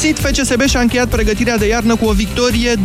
[0.00, 0.18] găsit!
[0.18, 2.78] FCSB și-a încheiat pregătirea de iarnă cu o victorie 2-0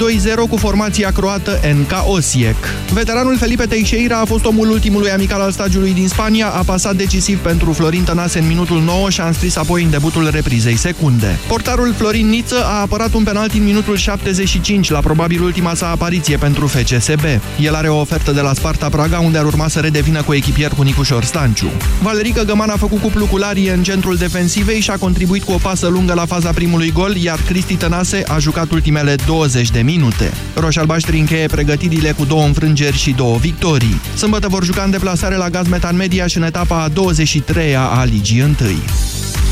[0.50, 2.56] cu formația croată NK Osijek.
[2.94, 7.40] Veteranul Felipe Teixeira a fost omul ultimului amical al stagiului din Spania, a pasat decisiv
[7.40, 11.40] pentru Florin Tănase în minutul 9 și a înscris apoi în debutul reprizei secunde.
[11.48, 16.38] Portarul Florin Niță a apărat un penalti în minutul 75, la probabil ultima sa apariție
[16.38, 17.24] pentru FCSB.
[17.60, 20.72] El are o ofertă de la Sparta Praga, unde ar urma să redevină cu echipier
[20.72, 21.72] cu Nicușor Stanciu.
[22.02, 25.58] Valerica Găman a făcut cuplu cu Larie în centrul defensivei și a contribuit cu o
[25.62, 30.32] pasă lungă la faza primului gol, iar Cristi Tănase a jucat ultimele 20 de minute.
[30.56, 34.02] Roșalbaștri încheie pregătirile cu două înfrângeri și două victorii.
[34.16, 38.04] Sâmbătă vor juca în deplasare la Gaz Metan Media și în etapa a 23-a a
[38.04, 38.56] Ligii 1.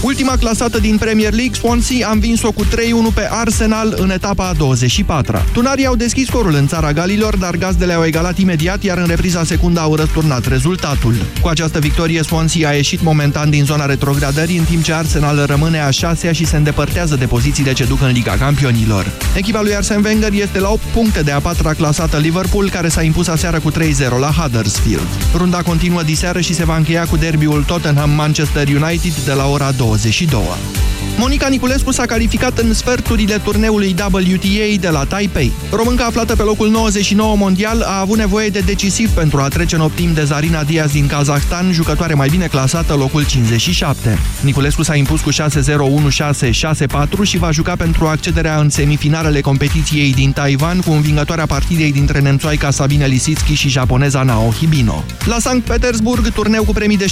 [0.04, 2.68] Ultima clasată din Premier League, Swansea, a învins-o cu 3-1
[3.14, 5.46] pe Arsenal în etapa a 24-a.
[5.54, 9.44] Tunarii au deschis scorul în țara Galilor, dar gazdele au egalat imediat, iar în repriza
[9.44, 11.14] secundă au răsturnat rezultatul.
[11.42, 15.80] Cu această victorie, Swansea a ieșit momentan din zona retrogradării, în timp ce Arsenal rămâne
[15.80, 19.12] a șasea și se îndepărtează de pozițiile ce duc în Liga Campionilor.
[19.36, 23.02] Echipa lui Arsene Wenger este la 8 puncte de a patra clasată Liverpool, care s-a
[23.02, 23.76] impus aseară cu 3-0
[24.20, 25.08] la Huddersfield.
[25.36, 29.92] Runda continuă diseară și se va încheia cu derbiul Tottenham-Manchester United de la ora 2.
[29.98, 35.52] 22 Monica Niculescu s-a calificat în sferturile turneului WTA de la Taipei.
[35.72, 39.82] Românca aflată pe locul 99 mondial a avut nevoie de decisiv pentru a trece în
[39.82, 44.20] optim de Zarina Diaz din Kazahstan, jucătoare mai bine clasată locul 57.
[44.42, 50.14] Niculescu s-a impus cu 6-0, 1-6, 6-4 și va juca pentru accederea în semifinalele competiției
[50.14, 55.04] din Taiwan cu învingătoarea partidei dintre nemțoaica Sabine Lisitski și japoneza Nao Hibino.
[55.26, 57.06] La Sankt Petersburg, turneu cu premii de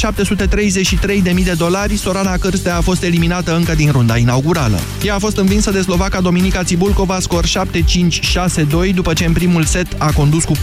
[1.33, 4.79] 733.000 de dolari, Sorana Cârstea a fost eliminată încă din runda inaugurală.
[5.03, 9.87] Ea a fost învinsă de slovaca Dominica Cibulcova, scor 7-5-6-2, după ce în primul set
[9.97, 10.59] a condus cu 4-0.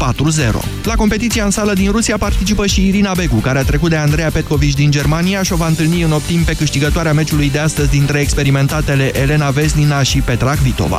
[0.83, 4.31] La competiția în sală din Rusia participă și Irina Begu, care a trecut de Andreea
[4.31, 8.21] Petkovici din Germania și o va întâlni în optim pe câștigătoarea meciului de astăzi dintre
[8.21, 10.99] experimentatele Elena Vesnina și Petra Kvitova.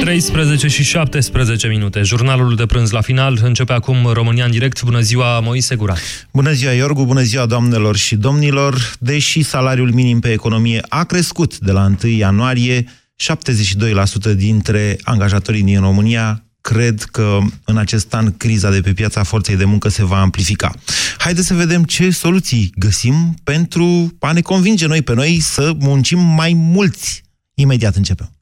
[0.00, 2.02] 13 și 17 minute.
[2.02, 4.82] Jurnalul de prânz la final începe acum România în direct.
[4.82, 5.94] Bună ziua, Moise Gura.
[6.32, 8.94] Bună ziua, Iorgu, bună ziua, doamnelor și domnilor.
[8.98, 15.80] Deși salariul minim pe economie a crescut de la 1 ianuarie, 72% dintre angajatorii din
[15.80, 20.20] România cred că în acest an criza de pe piața forței de muncă se va
[20.20, 20.74] amplifica.
[21.18, 26.18] Haideți să vedem ce soluții găsim pentru a ne convinge noi pe noi să muncim
[26.18, 27.22] mai mulți.
[27.54, 28.39] Imediat începem.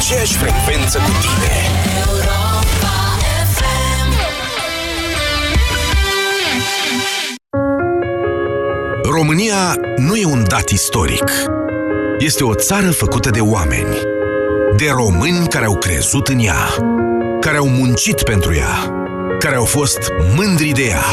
[0.00, 1.54] Aceeași frecvență cu tine.
[9.02, 11.24] România nu e un dat istoric.
[12.18, 13.96] Este o țară făcută de oameni.
[14.76, 16.74] De români care au crezut în ea,
[17.40, 18.92] care au muncit pentru ea,
[19.38, 19.98] care au fost
[20.36, 21.04] mândri de ea.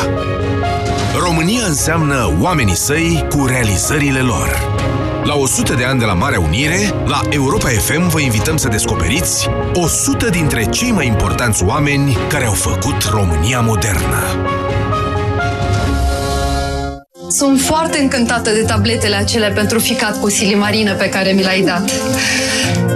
[1.19, 4.75] România înseamnă oamenii săi cu realizările lor
[5.28, 9.50] la 100 de ani de la Marea Unire, la Europa FM vă invităm să descoperiți
[9.74, 14.24] 100 dintre cei mai importanți oameni care au făcut România modernă.
[17.30, 21.92] Sunt foarte încântată de tabletele acelea pentru ficat cu silimarină pe care mi l-ai dat.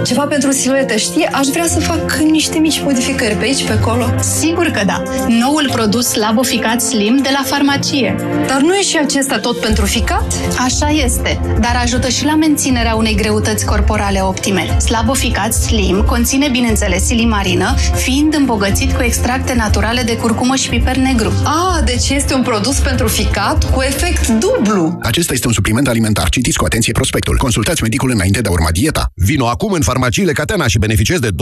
[0.04, 1.26] Ceva pentru siluete, știi?
[1.26, 4.14] Aș vrea să fac niște mici modificări pe aici, pe acolo.
[4.38, 5.02] Sigur că da.
[5.28, 8.16] Noul produs Laboficat Slim de la farmacie.
[8.46, 10.34] Dar nu e și acesta tot pentru ficat?
[10.58, 14.76] Așa este, dar ajută și la menținerea unei greutăți corporale optime.
[14.78, 21.32] Slaboficat Slim conține, bineînțeles, silimarină, fiind îmbogățit cu extracte naturale de curcumă și piper negru.
[21.44, 24.98] Ah, deci este un produs pentru ficat cu efect dublu.
[25.02, 26.28] Acesta este un supliment alimentar.
[26.28, 27.36] Citiți cu atenție prospectul.
[27.36, 29.10] Consultați medicul înainte de a urma dieta.
[29.14, 31.32] Vino acum în farmaciile Catena și beneficiezi de 25%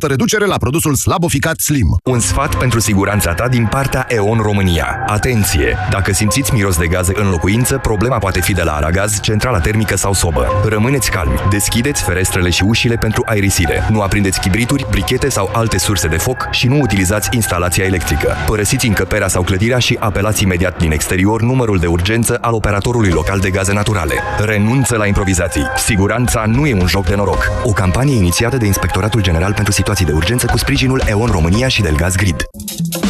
[0.00, 1.96] reducere la produsul Slaboficat Slim.
[2.04, 5.04] Un sfat pentru siguranța ta din partea EON România.
[5.06, 5.76] Atenție!
[5.90, 9.96] Dacă simțiți miros de gaze în locuință, problema poate fi de la Aragaz, centrala termică
[9.96, 10.46] sau sobă.
[10.68, 11.40] Rămâneți calmi.
[11.50, 13.86] Deschideți ferestrele și ușile pentru aerisire.
[13.90, 18.34] Nu aprindeți chibrituri, brichete sau alte surse de foc și nu utilizați instalația electrică.
[18.46, 23.38] Părăsiți încăperea sau clădirea și apelați imediat din exterior numărul de urgență al operatorului local
[23.38, 24.14] de gaze naturale.
[24.38, 25.66] Renunță la improvizații.
[25.76, 27.50] Siguranța nu e un joc de noroc.
[27.68, 31.82] O campanie inițiată de Inspectoratul General pentru Situații de Urgență cu sprijinul EON România și
[31.82, 32.36] Delgaz Grid.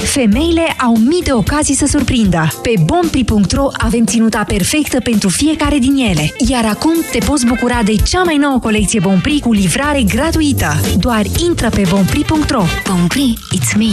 [0.05, 2.49] Femeile au mii de ocazii să surprindă.
[2.63, 6.33] Pe bompri.ro avem ținuta perfectă pentru fiecare din ele.
[6.49, 10.73] Iar acum te poți bucura de cea mai nouă colecție Bompri cu livrare gratuită.
[10.99, 12.63] Doar intră pe bompri.ro.
[12.89, 13.93] Bompri, it's me!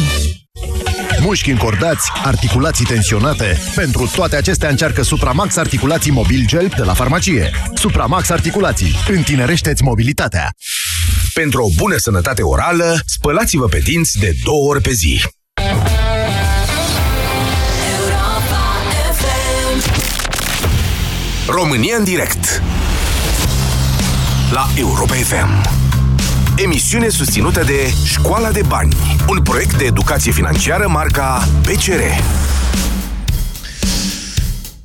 [1.23, 3.59] Mușchi încordați, articulații tensionate.
[3.75, 7.51] Pentru toate acestea încearcă Supramax Articulații Mobil Gel de la farmacie.
[7.73, 8.95] Supramax Articulații.
[9.07, 10.53] Întinerește-ți mobilitatea.
[11.33, 15.21] Pentru o bună sănătate orală, spălați-vă pe dinți de două ori pe zi.
[21.47, 22.61] România în direct
[24.51, 25.72] La Europa FM
[26.57, 28.95] Emisiune susținută de Școala de Bani
[29.29, 32.01] Un proiect de educație financiară marca PCR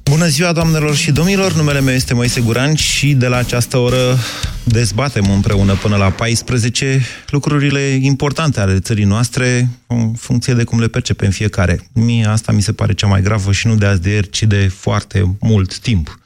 [0.05, 1.53] Bună ziua, doamnelor și domnilor!
[1.53, 4.19] Numele meu este Moise Guran și de la această oră
[4.65, 10.89] dezbatem împreună până la 14 lucrurile importante ale țării noastre în funcție de cum le
[10.89, 11.81] percepem fiecare.
[11.93, 14.43] Mie asta mi se pare cea mai gravă și nu de azi de ieri, ci
[14.43, 16.19] de foarte mult timp,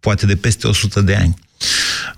[0.00, 1.36] poate de peste 100 de ani.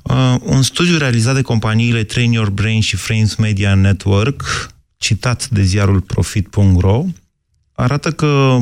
[0.03, 5.62] Uh, un studiu realizat de companiile Train Your Brain și Frames Media Network, citat de
[5.62, 7.05] ziarul Profit.ro,
[7.73, 8.59] arată că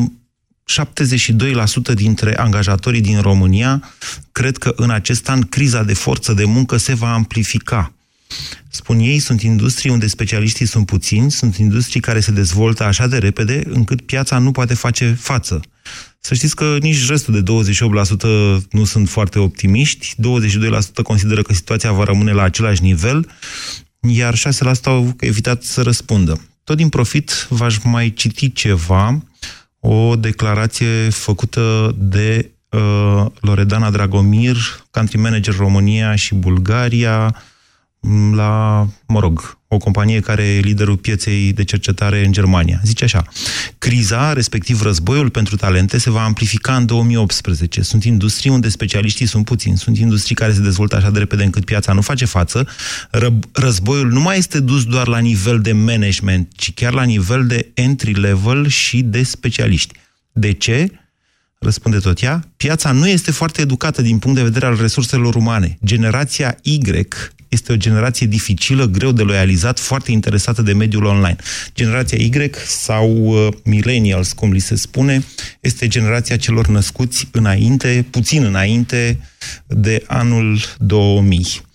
[1.91, 3.91] 72% dintre angajatorii din România
[4.33, 7.93] cred că în acest an criza de forță de muncă se va amplifica.
[8.69, 13.19] Spun ei, sunt industrii unde specialiștii sunt puțini, sunt industrii care se dezvoltă așa de
[13.19, 15.61] repede încât piața nu poate face față.
[16.27, 17.53] Să știți că nici restul de
[18.63, 23.29] 28% nu sunt foarte optimiști, 22% consideră că situația va rămâne la același nivel,
[24.01, 24.39] iar 6%
[24.85, 26.41] au evitat să răspundă.
[26.65, 29.23] Tot din profit v-aș mai citi ceva.
[29.81, 34.57] O declarație făcută de uh, Loredana Dragomir,
[34.91, 37.43] country manager România și Bulgaria,
[38.35, 42.81] la, mă rog, o companie care e liderul pieței de cercetare în Germania.
[42.85, 43.25] Zice așa,
[43.79, 47.83] criza, respectiv războiul pentru talente, se va amplifica în 2018.
[47.83, 51.65] Sunt industrii unde specialiștii sunt puțini, sunt industrii care se dezvoltă așa de repede încât
[51.65, 52.69] piața nu face față.
[53.53, 57.71] Războiul nu mai este dus doar la nivel de management, ci chiar la nivel de
[57.75, 59.95] entry level și de specialiști.
[60.33, 60.91] De ce?
[61.59, 65.79] Răspunde tot ea, piața nu este foarte educată din punct de vedere al resurselor umane.
[65.85, 66.79] Generația Y
[67.49, 71.37] este o generație dificilă, greu de loializat, foarte interesată de mediul online.
[71.75, 75.25] Generația Y sau uh, millennials, cum li se spune,
[75.61, 79.21] este generația celor născuți înainte, puțin înainte
[79.67, 81.66] de anul 2000.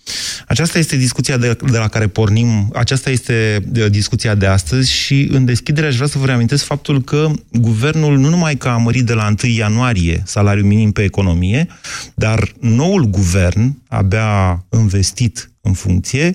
[0.46, 5.28] Aceasta este discuția de, de la care pornim, aceasta este uh, discuția de astăzi și
[5.30, 9.04] în deschidere aș vrea să vă reamintesc faptul că guvernul nu numai că a mărit
[9.04, 11.66] de la 1 ianuarie salariul minim pe economie,
[12.14, 16.34] dar noul guvern, abia investit în funcție,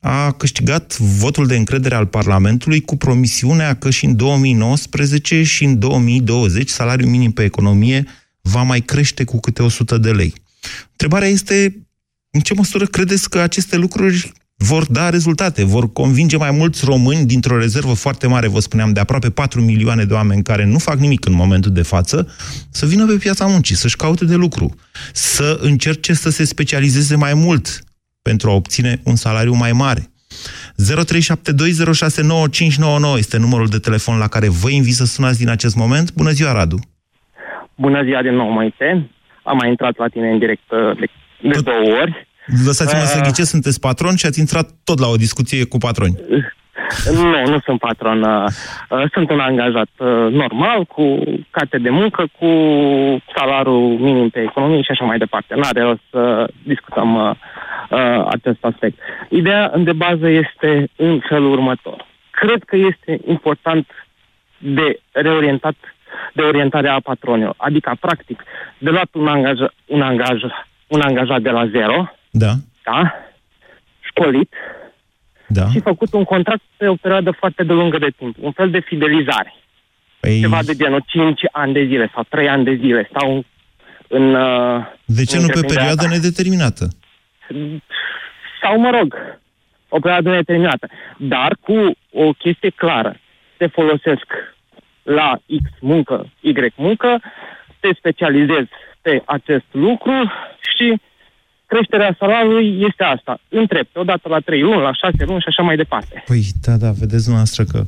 [0.00, 5.78] a câștigat votul de încredere al Parlamentului cu promisiunea că și în 2019 și în
[5.78, 8.04] 2020 salariul minim pe economie
[8.40, 10.34] va mai crește cu câte 100 de lei.
[10.90, 11.86] Întrebarea este
[12.32, 17.26] în ce măsură credeți că aceste lucruri vor da rezultate, vor convinge mai mulți români
[17.26, 20.98] dintr-o rezervă foarte mare, vă spuneam, de aproape 4 milioane de oameni care nu fac
[20.98, 22.28] nimic în momentul de față,
[22.70, 24.74] să vină pe piața muncii, să-și caute de lucru,
[25.12, 27.66] să încerce să se specializeze mai mult
[28.22, 30.02] pentru a obține un salariu mai mare.
[33.12, 36.14] 0372069599 este numărul de telefon la care vă invit să sunați din acest moment.
[36.14, 36.78] Bună ziua, Radu!
[37.74, 39.10] Bună ziua din nou, Maite!
[39.42, 41.06] Am mai intrat la tine în direct uh, de,
[41.40, 41.64] de Tot...
[41.64, 42.28] două ori.
[42.66, 43.06] Lăsați-mă uh...
[43.06, 46.14] să ghicesc, sunteți patron și ați intrat tot la o discuție cu patroni.
[47.12, 48.22] Nu, nu sunt patron.
[48.22, 48.46] Uh,
[49.12, 52.48] sunt un angajat uh, normal, cu carte de muncă, cu
[53.36, 55.54] salariul minim pe economie și așa mai departe.
[55.54, 57.34] N-are rost să discutăm uh,
[58.30, 58.98] acest aspect.
[59.28, 62.06] Ideea de bază este în felul următor.
[62.30, 63.86] Cred că este important
[64.58, 65.74] de reorientat
[66.32, 67.54] de orientarea a patronilor.
[67.56, 68.42] Adică, practic,
[68.78, 70.40] de luat un, angaj, un, angaj,
[70.90, 72.52] un angajat de la zero, da.
[72.84, 73.14] Da,
[74.00, 74.52] școlit,
[75.46, 75.66] da.
[75.66, 78.36] și făcut un contract pe o perioadă foarte de lungă de timp.
[78.40, 79.54] Un fel de fidelizare.
[80.20, 80.40] Păi...
[80.40, 83.44] Ceva de genul 5 ani de zile sau 3 ani de zile sau
[84.08, 84.34] în...
[84.34, 86.88] Uh, de ce în nu pe perioadă nedeterminată?
[88.62, 89.16] sau, mă rog,
[89.88, 90.88] o perioadă neterminată.
[91.16, 93.16] Dar cu o chestie clară.
[93.56, 94.26] Te folosesc
[95.02, 97.20] la X muncă, Y muncă,
[97.80, 98.70] te specializezi
[99.10, 100.30] pe acest lucru
[100.74, 101.00] și
[101.66, 103.40] creșterea salariului este asta.
[103.48, 106.22] Întreb, odată la 3 luni, la 6 luni și așa mai departe.
[106.26, 107.84] Păi, da, da, vedeți dumneavoastră că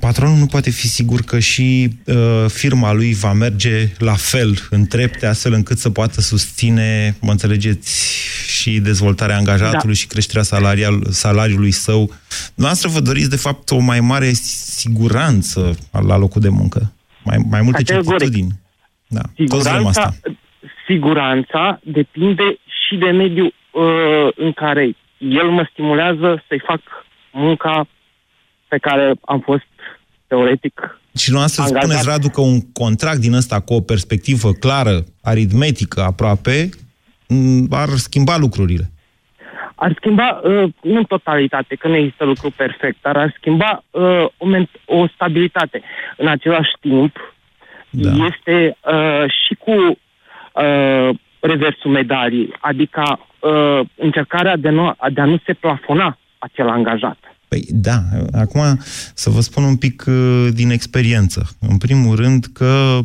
[0.00, 4.86] patronul nu poate fi sigur că și uh, firma lui va merge la fel în
[4.86, 7.90] trepte, astfel încât să poată susține, mă înțelegeți,
[8.46, 10.00] și dezvoltarea angajatului da.
[10.00, 12.12] și creșterea salarial, salariului său.
[12.54, 14.30] Noastră vă doriți, de fapt, o mai mare
[14.76, 16.92] siguranță la locul de muncă,
[17.24, 18.60] mai, mai multe certitudini.
[19.16, 20.12] Da, siguranța, asta.
[20.86, 26.80] siguranța depinde și de mediul uh, în care el mă stimulează să-i fac
[27.30, 27.86] munca
[28.68, 29.70] pe care am fost
[30.26, 31.82] teoretic și noastră angajat.
[31.82, 36.68] spuneți, Radu, că un contract din ăsta cu o perspectivă clară, aritmetică aproape,
[37.70, 38.90] ar schimba lucrurile.
[39.74, 44.26] Ar schimba, uh, nu în totalitate, că nu există lucru perfect, dar ar schimba uh,
[44.36, 44.46] o,
[44.86, 45.82] o stabilitate.
[46.16, 47.31] În același timp,
[47.92, 48.10] da.
[48.10, 55.40] este uh, și cu uh, reversul medalii, adică uh, încercarea de, nu, de a nu
[55.46, 57.18] se plafona acel angajat.
[57.48, 58.62] Păi da, acum
[59.14, 61.48] să vă spun un pic uh, din experiență.
[61.60, 62.98] În primul rând că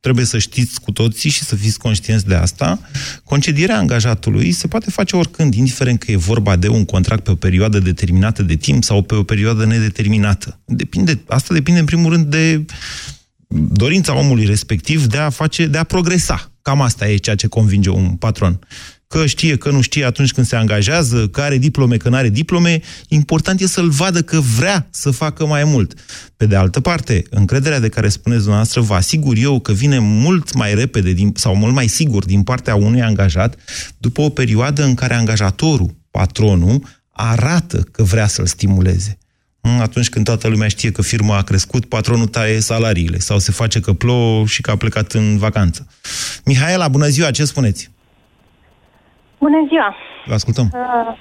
[0.00, 2.78] trebuie să știți cu toții și să fiți conștienți de asta,
[3.24, 7.34] concedierea angajatului se poate face oricând, indiferent că e vorba de un contract pe o
[7.34, 10.60] perioadă determinată de timp sau pe o perioadă nedeterminată.
[10.64, 12.64] Depinde, asta depinde în primul rând de
[13.72, 16.50] dorința omului respectiv de a face, de a progresa.
[16.62, 18.60] Cam asta e ceea ce convinge un patron
[19.08, 22.28] că știe, că nu știe atunci când se angajează, că are diplome, că nu are
[22.28, 25.94] diplome, important e să-l vadă că vrea să facă mai mult.
[26.36, 30.54] Pe de altă parte, încrederea de care spuneți dumneavoastră, vă asigur eu că vine mult
[30.54, 33.56] mai repede din, sau mult mai sigur din partea unui angajat
[33.98, 39.18] după o perioadă în care angajatorul, patronul, arată că vrea să-l stimuleze.
[39.80, 43.80] Atunci când toată lumea știe că firma a crescut, patronul taie salariile sau se face
[43.80, 45.86] că plouă și că a plecat în vacanță.
[46.44, 47.90] Mihaela, bună ziua, ce spuneți?
[49.38, 49.94] Bună ziua!
[50.26, 50.70] Vă ascultăm.
[50.72, 51.16] Uh,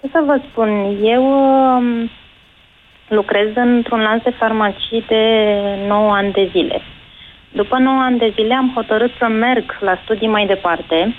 [0.00, 0.68] ce să vă spun,
[1.02, 2.10] eu uh,
[3.08, 5.24] lucrez într-un lanț de farmacii de
[5.88, 6.80] 9 ani de zile.
[7.52, 11.14] După 9 ani de zile am hotărât să merg la studii mai departe.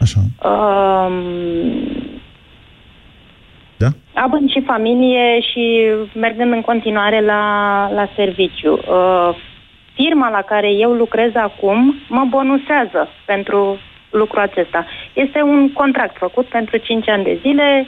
[0.00, 0.20] Așa.
[0.20, 2.09] Uh, da?
[4.26, 5.64] Având și familie și
[6.14, 7.44] mergând în continuare la,
[7.94, 8.72] la serviciu.
[8.72, 9.30] Uh,
[9.94, 13.78] firma la care eu lucrez acum mă bonusează pentru
[14.10, 14.86] lucrul acesta.
[15.12, 17.86] Este un contract făcut pentru 5 ani de zile,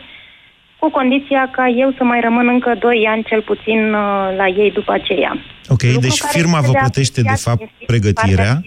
[0.79, 4.71] cu condiția ca eu să mai rămân încă 2 ani cel puțin uh, la ei
[4.71, 5.33] după aceea.
[5.69, 8.61] Ok, Lucru deci firma vă plătește de fapt pregătirea.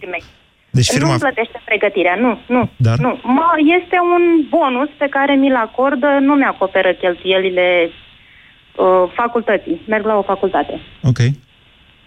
[0.77, 1.11] Deci firma...
[1.11, 2.69] Nu plătește pregătirea, nu, nu.
[2.75, 2.97] Dar?
[2.97, 3.19] nu.
[3.23, 3.47] Mă,
[3.79, 9.81] este un bonus pe care mi-l acordă, nu mi-acoperă cheltuielile uh, facultății.
[9.87, 10.81] Merg la o facultate.
[11.03, 11.19] Ok.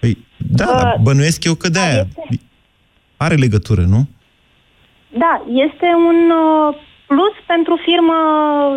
[0.01, 2.41] Păi, da, uh, bănuiesc eu că de-aia este...
[3.17, 4.01] are legătură, nu?
[5.23, 8.19] Da, este un uh, plus pentru firmă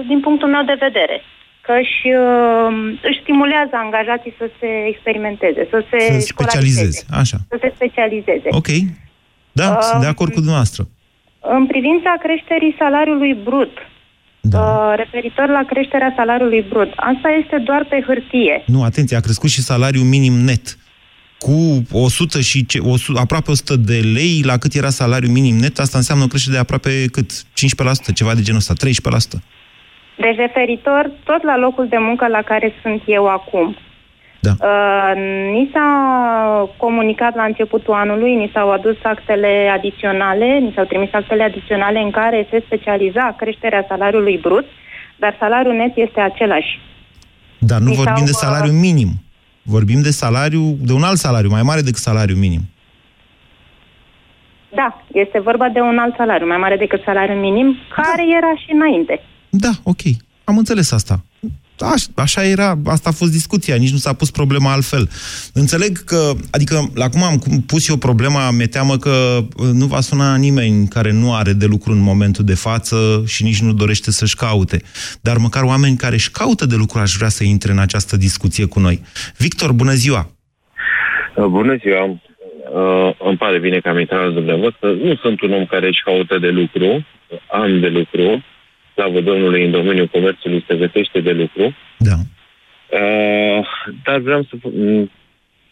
[0.07, 1.21] din punctul meu de vedere.
[1.65, 2.69] Că își, uh,
[3.09, 7.05] își stimulează angajații să se experimenteze, să se să specializeze.
[7.21, 7.37] Așa.
[7.49, 8.47] Să se specializeze.
[8.49, 8.69] Ok.
[9.51, 10.87] Da, uh, sunt de acord cu dumneavoastră.
[11.39, 13.77] În privința creșterii salariului brut,
[14.41, 14.59] da.
[14.59, 16.91] Uh, referitor la creșterea salariului brut.
[16.95, 18.63] Asta este doar pe hârtie.
[18.65, 20.77] Nu, atenție, a crescut și salariul minim net
[21.45, 25.79] cu 100 și ce, 100, aproape 100 de lei la cât era salariul minim net,
[25.79, 27.31] asta înseamnă o creștere de aproape cât?
[27.31, 29.41] 15%, ceva de genul ăsta, 13%.
[30.17, 33.77] Deci referitor tot la locul de muncă la care sunt eu acum.
[34.45, 34.53] Da.
[34.59, 35.13] Uh,
[35.51, 35.89] ni s-a
[36.77, 42.11] comunicat la începutul anului, ni s-au adus actele adiționale, ni s-au trimis actele adiționale în
[42.11, 44.65] care se specializa creșterea salariului brut,
[45.19, 46.79] dar salariul net este același.
[47.57, 49.09] Dar nu ni vorbim de salariu minim.
[49.63, 52.61] Vorbim de salariu, de un alt salariu, mai mare decât salariul minim.
[54.75, 58.37] Da, este vorba de un alt salariu, mai mare decât salariul minim, care da.
[58.37, 59.21] era și înainte.
[59.49, 60.01] Da, ok.
[60.43, 61.23] Am înțeles asta.
[61.81, 65.09] Aș, așa era, asta a fost discuția, nici nu s-a pus problema altfel.
[65.53, 69.99] Înțeleg că, adică, la cum am pus eu problema, mi teamă că uh, nu va
[69.99, 74.11] suna nimeni care nu are de lucru în momentul de față și nici nu dorește
[74.11, 74.81] să-și caute.
[75.21, 78.65] Dar măcar oameni care își caută de lucru aș vrea să intre în această discuție
[78.65, 79.01] cu noi.
[79.37, 80.31] Victor, bună ziua!
[81.35, 82.03] Uh, bună ziua!
[82.73, 84.91] Uh, îmi pare bine că am intrat la dumneavoastră.
[84.91, 87.05] Nu sunt un om care își caută de lucru,
[87.51, 88.43] am de lucru,
[89.01, 91.75] slavă Domnului, în domeniul comerțului se găsește de lucru.
[91.97, 92.15] Da.
[92.99, 93.67] Uh,
[94.03, 94.55] dar vreau să,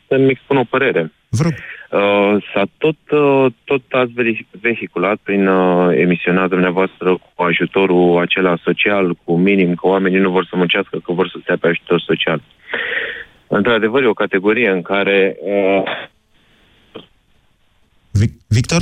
[0.08, 1.12] să-mi expun o părere.
[1.30, 1.52] Vreau.
[1.92, 4.12] Uh, s-a tot, uh, tot ați
[4.62, 10.46] vehiculat prin uh, emisiunea dumneavoastră cu ajutorul acela social, cu minim, că oamenii nu vor
[10.46, 12.42] să muncească, că vor să stea pe ajutor social.
[13.48, 15.38] Într-adevăr, e o categorie în care...
[15.42, 15.84] Uh...
[18.48, 18.82] Victor?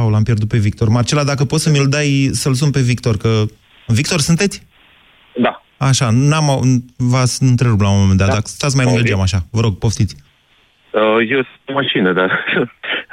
[0.00, 0.88] Au, l-am pierdut pe Victor.
[0.88, 3.42] Marcela, dacă poți să mi-l dai, să-l sun pe Victor, că...
[3.86, 4.66] Victor, sunteți?
[5.36, 5.62] Da.
[5.76, 6.46] Așa, n-am,
[6.96, 8.32] v-ați întrerupt la un moment dat, da.
[8.32, 9.46] dacă stați mai lungă geam așa.
[9.50, 10.16] Vă rog, poftiți.
[10.90, 12.30] Uh, eu sunt în mașină, dar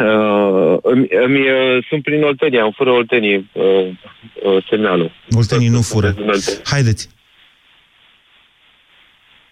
[0.08, 5.12] uh, îmi, îmi, uh, sunt prin Oltenia, îmi fură Oltenii uh, uh, semnalul.
[5.32, 6.16] Oltenii nu fură.
[6.64, 7.10] Haideți.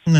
[0.04, 0.20] Ne.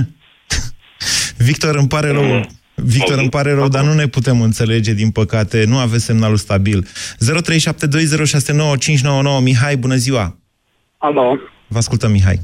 [1.48, 2.46] Victor, îmi pare rău.
[2.84, 5.66] Victor, îmi pare rău, dar nu ne putem înțelege, din păcate.
[5.68, 6.86] Nu aveți semnalul stabil.
[6.86, 6.88] 0372069599.
[9.42, 10.36] Mihai, bună ziua!
[10.98, 11.38] Alo.
[11.68, 12.40] Vă ascultăm, Mihai.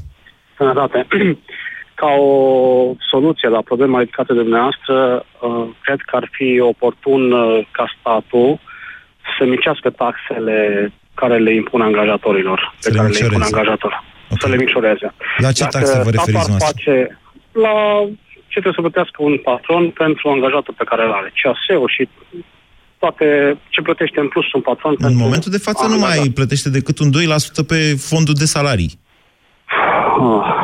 [0.56, 1.06] Sănătate.
[2.00, 7.66] Ca o soluție la problema ridicată de dumneavoastră, uh, cred că ar fi oportun uh,
[7.70, 8.60] ca statul
[9.38, 14.04] să micească taxele care le impun angajatorilor, să pe care le impun angajatorilor.
[14.24, 14.38] Okay.
[14.40, 15.14] Să le micșoreze.
[15.36, 16.72] La ce taxe vă referiți noastră?
[16.74, 17.18] Face
[17.52, 18.08] la
[18.54, 21.32] ce trebuie să plătească un patron pentru angajatul pe care îl are.
[21.40, 22.08] CAS-ul și
[22.98, 23.26] toate,
[23.68, 24.94] ce plătește în plus un patron.
[24.98, 27.78] În momentul de față nu mai plătește decât un 2% pe
[28.10, 28.92] fondul de salarii.
[29.66, 30.54] Ah,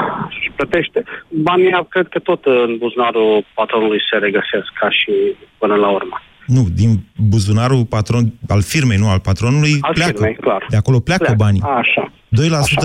[0.40, 1.04] și plătește.
[1.28, 5.12] Banii, cred că tot în buzunarul patronului se regăsesc ca și
[5.58, 6.22] până la urmă.
[6.50, 10.12] Nu, din buzunarul patron, al firmei, nu al patronului, Al pleacă.
[10.12, 10.66] firmei, clar.
[10.70, 11.38] De acolo pleacă, Pleacă.
[11.42, 11.60] banii.
[11.64, 12.12] Așa.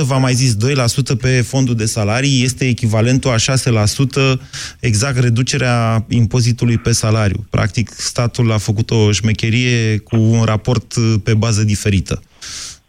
[0.02, 4.40] 2%, v-am mai zis, 2% pe fondul de salarii este echivalentul a 6%
[4.80, 7.46] exact reducerea impozitului pe salariu.
[7.50, 12.22] Practic, statul a făcut o șmecherie cu un raport uh, pe bază diferită.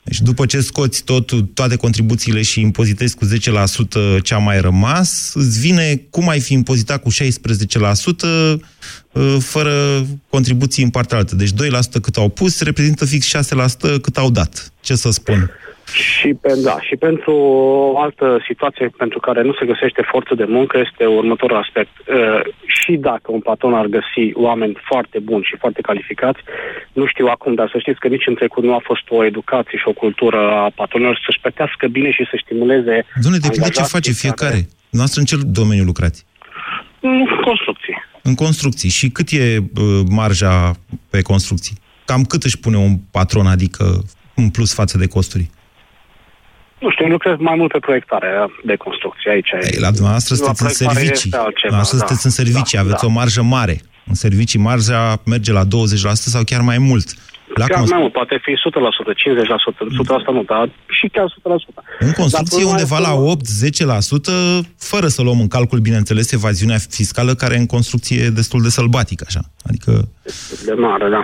[0.07, 5.31] Deci după ce scoți tot, toate contribuțiile și impozitezi cu 10% ce a mai rămas,
[5.35, 7.15] îți vine cum ai fi impozitat cu 16%
[8.23, 11.35] uh, fără contribuții în partea altă.
[11.35, 11.55] Deci 2%
[12.03, 14.73] cât au pus reprezintă fix 6% cât au dat.
[14.81, 15.51] Ce să spun?
[15.93, 17.33] Și, pe, da, și pentru
[17.95, 21.91] o altă situație pentru care nu se găsește forță de muncă este următorul aspect.
[21.99, 26.41] Uh, și dacă un patron ar găsi oameni foarte buni și foarte calificați,
[26.93, 29.79] nu știu acum, dar să știți că nici în trecut nu a fost o educație
[29.79, 33.97] și o cultură a patronilor să-și plătească bine și să stimuleze Dom'le, depinde ce angajații
[33.99, 34.59] face care- fiecare.
[34.91, 36.27] Noastră în ce domeniu lucrați?
[37.01, 37.97] În construcții.
[38.23, 38.89] În construcții.
[38.89, 40.73] Și cât e uh, marja
[41.11, 41.77] pe construcții?
[42.05, 43.85] Cam cât își pune un patron, adică
[44.35, 45.51] în plus față de costuri?
[46.87, 48.29] Nu știu, lucrez mai mult pe proiectare
[48.71, 49.51] de construcție aici.
[49.71, 51.31] Ei, la dumneavoastră La sunteți în proiectare servicii.
[51.31, 52.05] este altceva, Dumneavoastră da.
[52.05, 53.09] sunteți în servicii, Da, aveți da.
[53.11, 53.77] o marjă mare.
[54.11, 55.01] În servicii marja
[55.35, 57.07] merge la 20% sau chiar mai mult.
[57.61, 60.65] La Chiar cons- mai mult, poate fi 100%, 50%, 100% nu, dar
[60.99, 61.83] și chiar 100%.
[61.99, 67.55] În construcție Dar undeva la 8-10%, fără să luăm în calcul, bineînțeles, evaziunea fiscală, care
[67.55, 69.41] e în construcție e destul de sălbatică, așa.
[69.69, 70.09] Adică,
[70.65, 71.23] de mare, da.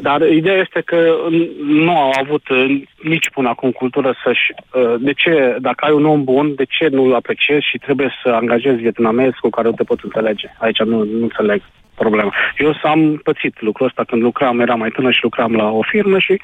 [0.00, 1.16] Dar ideea este că
[1.64, 4.52] nu au avut uh, nici până acum cultură să-și...
[4.72, 8.28] uh, De ce, dacă ai un om bun, de ce nu-l apreciezi și trebuie să
[8.28, 10.48] angajezi vietnamezi cu care nu te poți înțelege?
[10.58, 11.62] Aici nu, nu înțeleg
[11.94, 12.34] problema.
[12.58, 16.18] Eu am pățit lucrul ăsta când lucram, eram mai tânăr și lucram la o firmă
[16.18, 16.40] și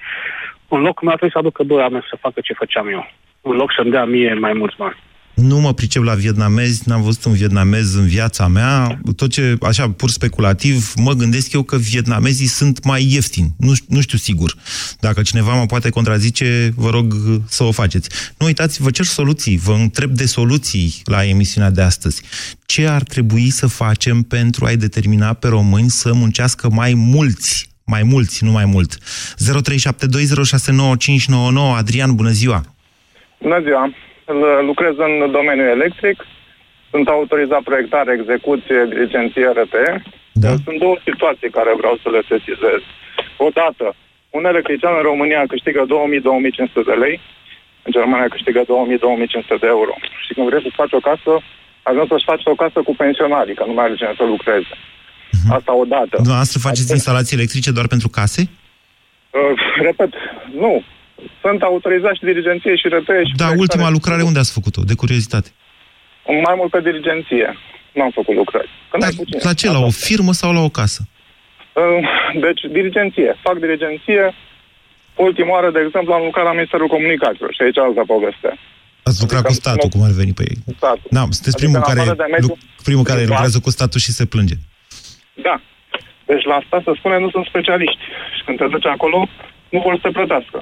[0.69, 3.11] în loc mi-a trebuit să aducă doi oameni să facă ce făceam eu.
[3.41, 4.97] În loc să-mi dea mie mai mulți bani.
[5.41, 9.01] Nu mă pricep la vietnamezi, n-am văzut un vietnamez în viața mea.
[9.17, 13.55] Tot ce, așa, pur speculativ, mă gândesc eu că vietnamezii sunt mai ieftini.
[13.59, 14.55] Nu, ș- nu știu sigur.
[15.01, 17.15] Dacă cineva mă poate contrazice, vă rog
[17.49, 18.09] să o faceți.
[18.39, 22.23] Nu uitați, vă cer soluții, vă întreb de soluții la emisiunea de astăzi.
[22.67, 27.69] Ce ar trebui să facem pentru a-i determina pe români să muncească mai mulți?
[27.85, 28.99] Mai mulți, nu mai mult.
[28.99, 29.03] 0372069599
[31.77, 32.65] Adrian, bună ziua!
[33.41, 33.95] Bună ziua!
[34.41, 36.27] L- Lucrez în domeniul electric.
[36.91, 39.75] Sunt autorizat proiectare, execuție, dirigenție RT.
[40.33, 40.49] Da.
[40.65, 42.81] Sunt două situații care vreau să le sesizez.
[43.49, 43.87] Odată,
[44.37, 45.89] un electrician în România câștigă 2000-2500
[46.91, 47.17] de lei,
[47.85, 48.67] în Germania câștigă 2000-2500
[49.65, 49.95] de euro.
[50.25, 51.33] Și când vrei să-ți faci o casă,
[51.83, 54.75] ajungi să-și faci o casă cu pensionarii, că nu mai are cine să lucreze.
[55.59, 56.15] Asta odată.
[56.23, 58.41] Dumneavoastră faceți instalații electrice doar pentru case?
[59.31, 60.13] Uh, repet,
[60.63, 60.83] nu.
[61.45, 64.83] Sunt autorizat și dirigenție și RT și Da, ultima lucrare unde ați făcut-o?
[64.91, 65.49] De curiozitate.
[66.47, 67.47] Mai mult pe dirigenție.
[67.97, 68.69] Nu am făcut lucrări.
[68.91, 69.39] Când ai puțin.
[69.43, 69.67] La ce?
[69.71, 71.01] La o firmă sau la o casă?
[71.75, 72.09] Uh,
[72.47, 73.31] Deci, dirigenție.
[73.47, 74.23] Fac dirigenție.
[75.27, 78.49] Ultima oară, de exemplu, am lucrat la Ministerul Comunicațiilor și aici altă poveste.
[79.09, 80.57] Ați lucrat cu statul, cum ar veni pe ei.
[80.77, 81.09] Statul.
[81.17, 83.33] Da, sunteți Adică primul în care, afară de mediul lu- primul care privat.
[83.35, 84.57] lucrează cu statul și se plânge.
[85.47, 85.57] Da.
[86.31, 88.03] Deci la asta se spune nu sunt specialiști.
[88.37, 89.19] Și când te duci acolo,
[89.75, 90.59] nu vor să te plătească.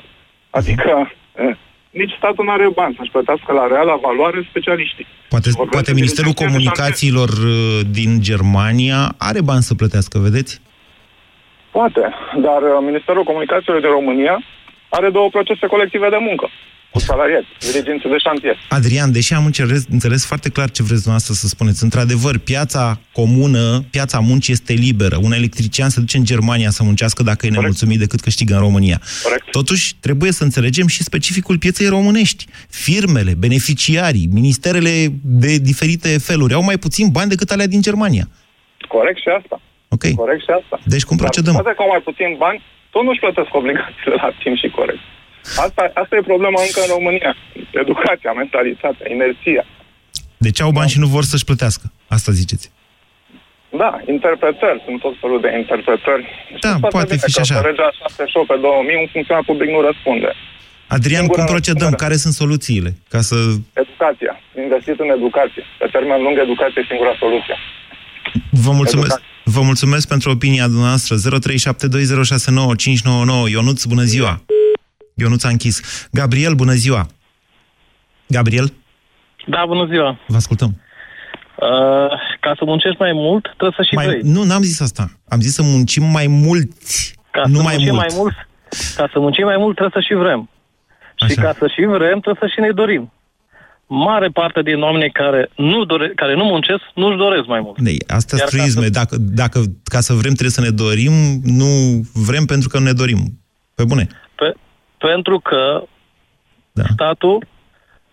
[0.50, 1.56] Adică eh,
[1.90, 5.06] nici statul nu are bani să-și plătească la reala valoare specialiștii.
[5.28, 10.18] Poate, Vorbesc poate de Ministerul dirigenție de Comunicațiilor uh, din Germania are bani să plătească,
[10.18, 10.61] vedeți?
[11.70, 12.02] Poate,
[12.46, 14.37] dar uh, Ministerul Comunicațiilor din România
[14.88, 16.50] are două procese colective de muncă
[16.92, 18.57] cu salariați, dirigenții de șantier.
[18.68, 23.85] Adrian, deși am înțeles, înțeles foarte clar ce vreți dumneavoastră să spuneți, într-adevăr, piața comună,
[23.90, 25.16] piața muncii este liberă.
[25.22, 29.01] Un electrician se duce în Germania să muncească dacă e nemulțumit decât câștigă în România.
[29.22, 29.51] Corect.
[29.51, 32.46] Totuși, trebuie să înțelegem și specificul pieței românești.
[32.70, 38.29] Firmele, beneficiarii, ministerele de diferite feluri au mai puțin bani decât alea din Germania.
[38.88, 39.61] Corect și asta.
[39.88, 40.05] Ok.
[40.14, 40.81] Corect și asta.
[40.85, 41.53] Deci cum procedăm?
[41.53, 45.03] Dar poate că au mai puțin bani, tot nu-și plătesc obligațiile la timp și corect.
[45.64, 47.32] Asta, asta e problema încă în România.
[47.82, 49.64] Educația, mentalitatea, inerția.
[50.44, 51.84] De ce au bani și nu vor să-și plătească?
[52.16, 52.66] Asta ziceți.
[53.82, 56.22] Da, interpretări, sunt tot felul de interpretări.
[56.24, 57.54] Da, Știți foarte poate bine fi și că așa.
[57.61, 60.30] pe legea 78 pe 2000, un funcționar public nu răspunde.
[60.96, 61.88] Adrian, Singura cum procedăm?
[61.90, 62.04] răspundere.
[62.04, 62.90] Care sunt soluțiile?
[63.14, 63.37] Ca să...
[63.84, 64.32] Educația.
[64.66, 65.62] Investit în educație.
[65.80, 67.56] Pe termen lung, educație e singura soluție.
[68.64, 69.16] Vă mulțumesc,
[69.56, 71.12] vă mulțumesc pentru opinia dumneavoastră.
[71.16, 71.20] 0372069599.
[73.56, 74.32] Ionuț, bună ziua!
[75.18, 76.09] Ionuț a închis.
[76.12, 77.07] Gabriel, bună ziua!
[78.26, 78.72] Gabriel,
[79.46, 80.18] Da, bună ziua.
[80.26, 80.81] vă ascultăm.
[81.61, 84.20] Uh, ca să muncești mai mult, trebuie să și Mai, vrei.
[84.24, 85.11] nu, n-am zis asta.
[85.28, 87.14] Am zis să muncim mai mulți.
[87.31, 88.07] Ca Nu să mai muncim mult.
[88.09, 88.35] mai mult,
[88.96, 90.48] ca să muncim mai mult trebuie să și vrem.
[91.28, 93.12] Și ca să și vrem, trebuie să și ne dorim.
[93.87, 97.78] Mare parte din oamenii care nu, dore, care nu muncesc, nu-și doresc mai mult.
[97.81, 98.88] Nei, asta Iar sunt ca truisme.
[98.88, 101.66] Dacă, dacă, ca să vrem, trebuie să ne dorim, nu
[102.28, 103.40] vrem pentru că nu ne dorim.
[103.74, 104.07] Pe bune.
[104.35, 104.54] Pe,
[104.98, 105.82] pentru că
[106.72, 106.82] da.
[106.92, 107.46] statul,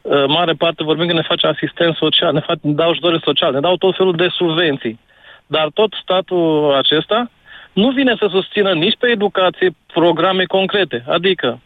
[0.01, 3.53] uh, mare parte vorbim că ne face asistent social, ne, fac, ne dau ajutoare social,
[3.53, 4.99] ne dau tot felul de subvenții.
[5.47, 7.29] Dar tot statul acesta
[7.73, 11.03] nu vine să susțină nici pe educație programe concrete.
[11.07, 11.59] Adică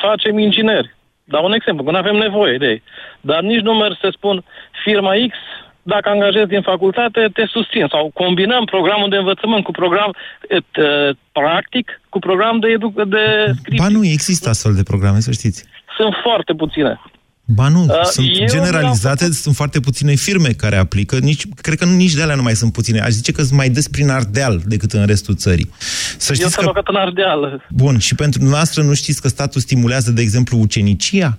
[0.00, 0.94] facem ingineri.
[1.24, 2.82] Dau un exemplu, că nu avem nevoie de ei.
[3.20, 4.44] Dar nici nu merg să spun
[4.84, 5.36] firma X,
[5.92, 7.86] dacă angajezi din facultate, te susțin.
[7.90, 10.10] Sau combinăm programul de învățământ cu program
[10.48, 13.24] et, uh, practic, cu program de, edu- de
[13.76, 15.64] Ba nu, există astfel de programe, să știți.
[15.96, 17.00] Sunt foarte puține.
[17.46, 21.84] Ba nu, Uh, sunt eu generalizate, sunt foarte puține firme care aplică, nici, cred că
[21.84, 23.00] nici de alea nu mai sunt puține.
[23.00, 25.70] Aș zice că sunt mai des prin Ardeal decât în restul țării.
[26.18, 26.64] Să Eu știți sunt că...
[26.64, 27.66] locat în Ardeal.
[27.70, 31.38] Bun, și pentru noastră nu știți că statul stimulează, de exemplu, ucenicia?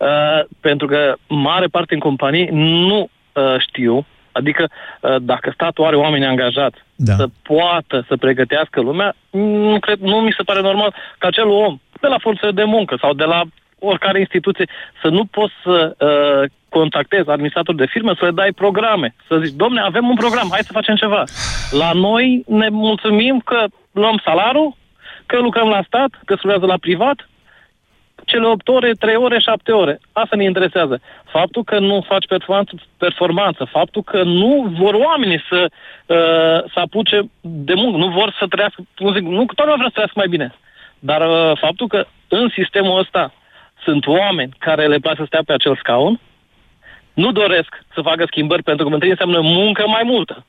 [0.00, 4.68] Uh, pentru că mare parte din companii nu uh, știu, adică
[5.00, 7.14] uh, dacă statul are oameni angajați da.
[7.14, 11.80] să poată să pregătească lumea, nu, cred, nu mi se pare normal ca acel om
[12.00, 13.42] de la forță de muncă sau de la
[13.78, 14.68] oricare instituție
[15.02, 19.56] să nu poți să uh, contactezi administrator de firmă, să le dai programe, să zici,
[19.56, 21.24] domne, avem un program, hai să facem ceva.
[21.70, 24.76] La noi ne mulțumim că luăm salarul,
[25.26, 27.28] că lucrăm la stat, că se lucrează la privat,
[28.30, 30.00] cele 8 ore, 3 ore, 7 ore.
[30.12, 31.00] Asta ne interesează.
[31.24, 37.30] Faptul că nu faci performanță, performanță faptul că nu vor oamenii să, uh, să apuce
[37.40, 40.28] de muncă, nu vor să trăiască, cum zic, nu, toată lumea vrea să trăiască mai
[40.28, 40.54] bine.
[40.98, 43.32] Dar uh, faptul că în sistemul ăsta
[43.84, 46.20] sunt oameni care le place să stea pe acel scaun,
[47.12, 50.44] nu doresc să facă schimbări pentru că pentru înseamnă muncă mai multă.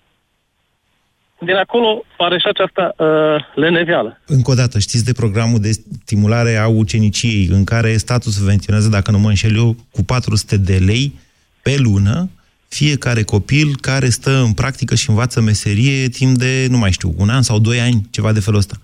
[1.46, 4.20] Din acolo pare și această uh, leneveală.
[4.26, 5.72] Încă o dată, știți de programul de
[6.04, 10.78] stimulare a uceniciei, în care statul subvenționează, dacă nu mă înșel eu, cu 400 de
[10.86, 11.14] lei
[11.62, 12.30] pe lună,
[12.68, 17.30] fiecare copil care stă în practică și învață meserie timp de, nu mai știu, un
[17.30, 18.76] an sau doi ani, ceva de felul ăsta.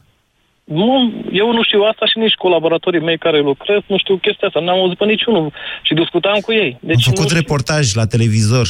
[0.63, 4.59] Nu, eu nu știu asta și nici colaboratorii mei care lucrez nu știu chestia asta.
[4.59, 6.77] N-am auzit pe niciunul și discutam cu ei.
[6.81, 7.37] Deci Am făcut nu știu.
[7.37, 8.67] reportaj la televizor,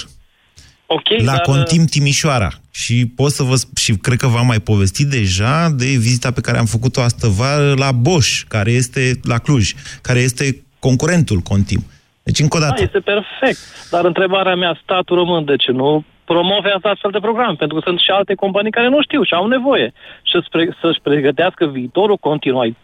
[0.87, 2.49] Ok, la dar, Contim Timișoara.
[2.71, 6.41] Și pot să vă sp- și cred că v-am mai povestit deja de vizita pe
[6.41, 9.71] care am făcut-o astă vară la Bosch, care este la Cluj,
[10.01, 11.83] care este concurentul Contim.
[12.23, 13.59] Deci, încă o dată, Da, este perfect.
[13.91, 17.55] Dar întrebarea mea, statul român, de ce nu promovează astfel de program?
[17.55, 19.93] Pentru că sunt și alte companii care nu știu și au nevoie
[20.31, 22.75] să-și, pre- să-și pregătească viitorul continuu,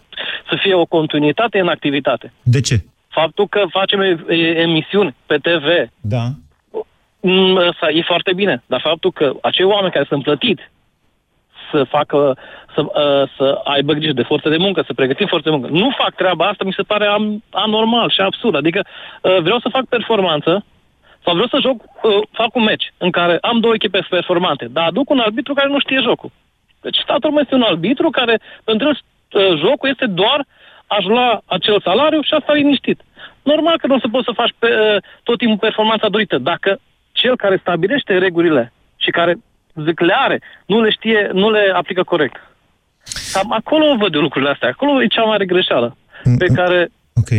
[0.50, 2.34] să fie o continuitate în activitate.
[2.44, 2.84] de ce?
[3.08, 5.66] Faptul că facem e- e- emisiuni pe TV,
[6.02, 6.26] Da.
[7.26, 10.64] Mm, Asta e foarte bine, dar faptul că acei oameni care sunt plătiți
[11.72, 12.38] să facă,
[12.74, 15.94] să, uh, să aibă grijă de forță de muncă, să pregătim forță de muncă, nu
[15.98, 18.56] fac treaba asta, mi se pare am, anormal și absurd.
[18.56, 18.86] Adică
[19.22, 20.66] uh, vreau să fac performanță
[21.24, 24.86] sau vreau să joc, uh, fac un meci în care am două echipe performante, dar
[24.88, 26.32] aduc un arbitru care nu știe jocul.
[26.82, 30.46] Deci statul român este un arbitru care pentru el uh, jocul este doar
[30.88, 33.02] aș lua acel salariu și asta liniștit.
[33.44, 36.38] Normal că nu o să poți să faci pe, uh, tot timpul performanța dorită.
[36.38, 36.80] Dacă
[37.22, 38.74] cel care stabilește regulile
[39.04, 39.34] și care
[39.86, 42.36] zic le are, nu le știe, nu le aplică corect.
[43.34, 44.70] Cam acolo văd eu lucrurile astea.
[44.70, 45.98] Acolo e cea mare greșeală
[46.38, 47.30] pe care Ok,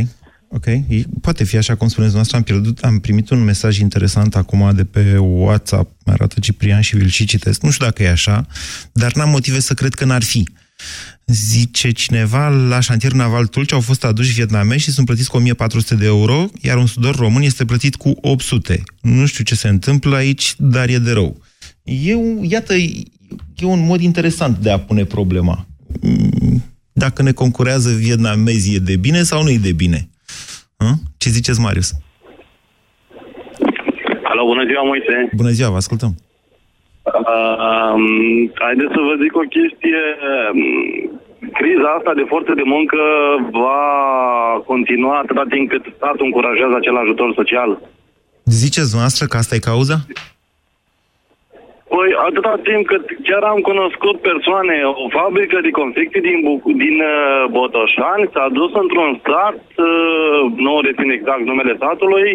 [0.49, 0.67] ok.
[0.67, 2.37] E- Poate fi așa cum spuneți noastră.
[2.37, 6.97] Am, pierdut, am primit un mesaj interesant acum de pe WhatsApp, mi arată Ciprian și
[6.97, 7.63] vi-l și citesc.
[7.63, 8.47] Nu știu dacă e așa,
[8.93, 10.49] dar n-am motive să cred că n-ar fi.
[11.27, 15.95] Zice cineva, la șantier naval Tulcea au fost aduși vietnamezi și sunt plătiți cu 1400
[15.95, 18.83] de euro, iar un sudor român este plătit cu 800.
[19.01, 21.41] Nu știu ce se întâmplă aici, dar e de rău.
[21.83, 25.67] Eu, iată, e un mod interesant de a pune problema.
[26.01, 30.09] Mm, Dacă ne concurează vietnamezii, e de bine sau nu e de bine?
[30.77, 30.93] Hă?
[31.17, 31.93] Ce ziceți, Marius?
[34.25, 35.31] Alo, bună ziua, Moise.
[35.37, 36.09] Bună ziua, vă ascultăm.
[36.19, 36.34] Uh,
[38.65, 40.03] haideți să vă zic o chestie.
[40.29, 40.61] Um,
[41.53, 43.01] Criza asta de forță de muncă
[43.51, 43.83] va
[44.67, 47.71] continua atâta timp cât statul încurajează acel ajutor social.
[48.45, 49.97] Ziceți noastră că asta e cauza?
[51.93, 56.97] Păi, atâta timp cât chiar am cunoscut persoane, o fabrică de confecții din, Buc- din
[57.01, 62.29] uh, Botoșani s-a dus într-un stat, uh, nu rețin exact numele satului,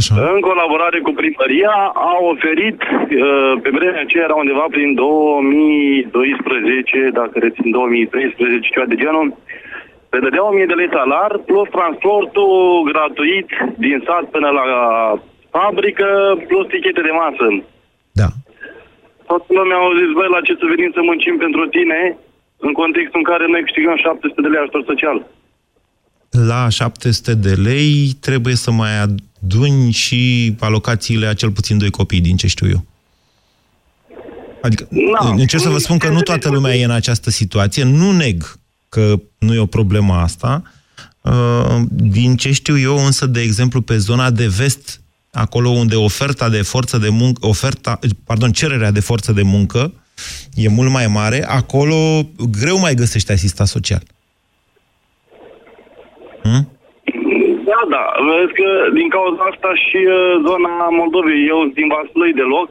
[0.00, 0.14] Așa.
[0.34, 1.74] în colaborare cu primăria,
[2.10, 9.00] a oferit, uh, pe vremea aceea era undeva prin 2012, dacă rețin 2013, ceva de
[9.02, 9.26] genul,
[10.12, 12.54] le dădea 1000 de lei salar, plus transportul
[12.90, 13.48] gratuit
[13.84, 14.66] din sat până la
[15.56, 16.08] fabrică,
[16.48, 17.46] plus tichete de masă.
[18.20, 18.28] Da.
[19.28, 22.00] Toată lumea au zis, băi, la ce să venim să muncim pentru tine?
[22.66, 25.18] în contextul în care noi câștigăm 700 de lei ajutor social.
[26.50, 28.92] La 700 de lei trebuie să mai
[29.44, 32.84] aduni și alocațiile a cel puțin doi copii, din ce știu eu.
[34.62, 34.88] Adică,
[35.20, 35.28] Da.
[35.28, 37.82] încerc să vă spun că nu toată lumea e în această situație.
[37.82, 40.62] Nu neg că nu e o problemă asta.
[41.20, 45.00] Uh, Din ce știu eu, însă, de exemplu, pe zona de vest,
[45.32, 49.92] acolo unde oferta de forță de muncă, oferta, pardon, cererea de forță de muncă
[50.54, 54.02] e mult mai mare, acolo greu mai găsești asistat social.
[56.42, 56.79] Hmm?
[57.80, 58.04] Da, da.
[58.28, 62.70] Vezi că din cauza asta și uh, zona Moldovei, eu sunt din Vaslui deloc,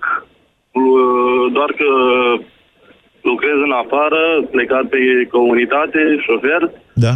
[0.81, 1.89] uh, doar că
[3.31, 4.21] lucrez în afară,
[4.55, 4.99] plecat pe
[5.37, 6.61] comunitate, șofer.
[7.05, 7.13] Da.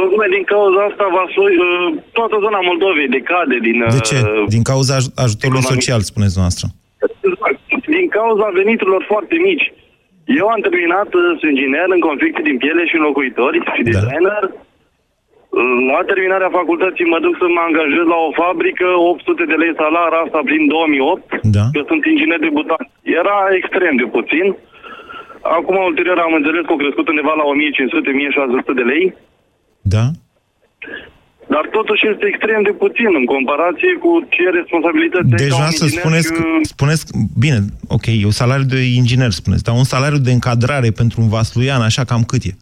[0.00, 1.86] Tocmai din cauza asta Vaslui, uh,
[2.18, 3.78] toată zona Moldovei decade din...
[3.98, 4.18] De ce?
[4.22, 5.74] uh, Din cauza aj- ajutorului economie.
[5.76, 6.66] social, spuneți noastră.
[7.28, 7.60] Exact.
[7.96, 9.66] Din cauza veniturilor foarte mici.
[10.40, 14.42] Eu am terminat, uh, sunt inginer în conflicte din piele și înlocuitori și designer.
[15.92, 20.10] La terminarea facultății mă duc să mă angajez la o fabrică, 800 de lei salar,
[20.24, 21.64] asta prin 2008, da.
[21.74, 22.86] că sunt inginer debutant.
[23.20, 24.46] Era extrem de puțin.
[25.56, 29.04] Acum, ulterior, am înțeles că au crescut undeva la 1500-1600 de lei,
[29.94, 30.04] Da?
[31.54, 35.60] dar totuși este extrem de puțin în comparație cu ce responsabilități ai Deci ca un
[35.62, 37.02] vreau să inginer spuneți, și- că, spuneți,
[37.44, 37.58] bine,
[37.96, 41.82] ok, e un salariu de inginer, spuneți, dar un salariu de încadrare pentru un vasluian,
[41.82, 42.52] așa cam cât e?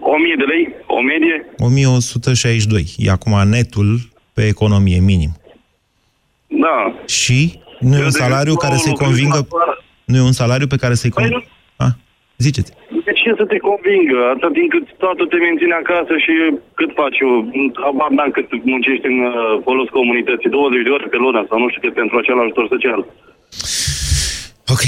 [0.00, 0.67] 1000 de lei,
[0.98, 1.36] o medie.
[1.58, 2.84] 1162.
[2.96, 3.90] E acum netul
[4.34, 5.32] pe economie minim.
[6.64, 6.78] Da.
[7.06, 7.38] Și
[7.80, 9.40] nu e un salariu care să-i convingă...
[10.10, 11.44] Nu e un salariu pe care să-i convingă...
[11.84, 11.94] Ah,
[12.46, 12.70] ziceți.
[13.06, 14.18] De ce să te convingă?
[14.34, 16.32] Atât timp cât statul te menține acasă și
[16.78, 17.32] cât faci eu?
[17.88, 19.34] Abar n-am cât muncești în uh,
[19.64, 20.50] folos comunității.
[20.50, 23.00] 20 de ore pe lună sau nu știu cât pentru acel ajutor social.
[24.70, 24.82] Ok,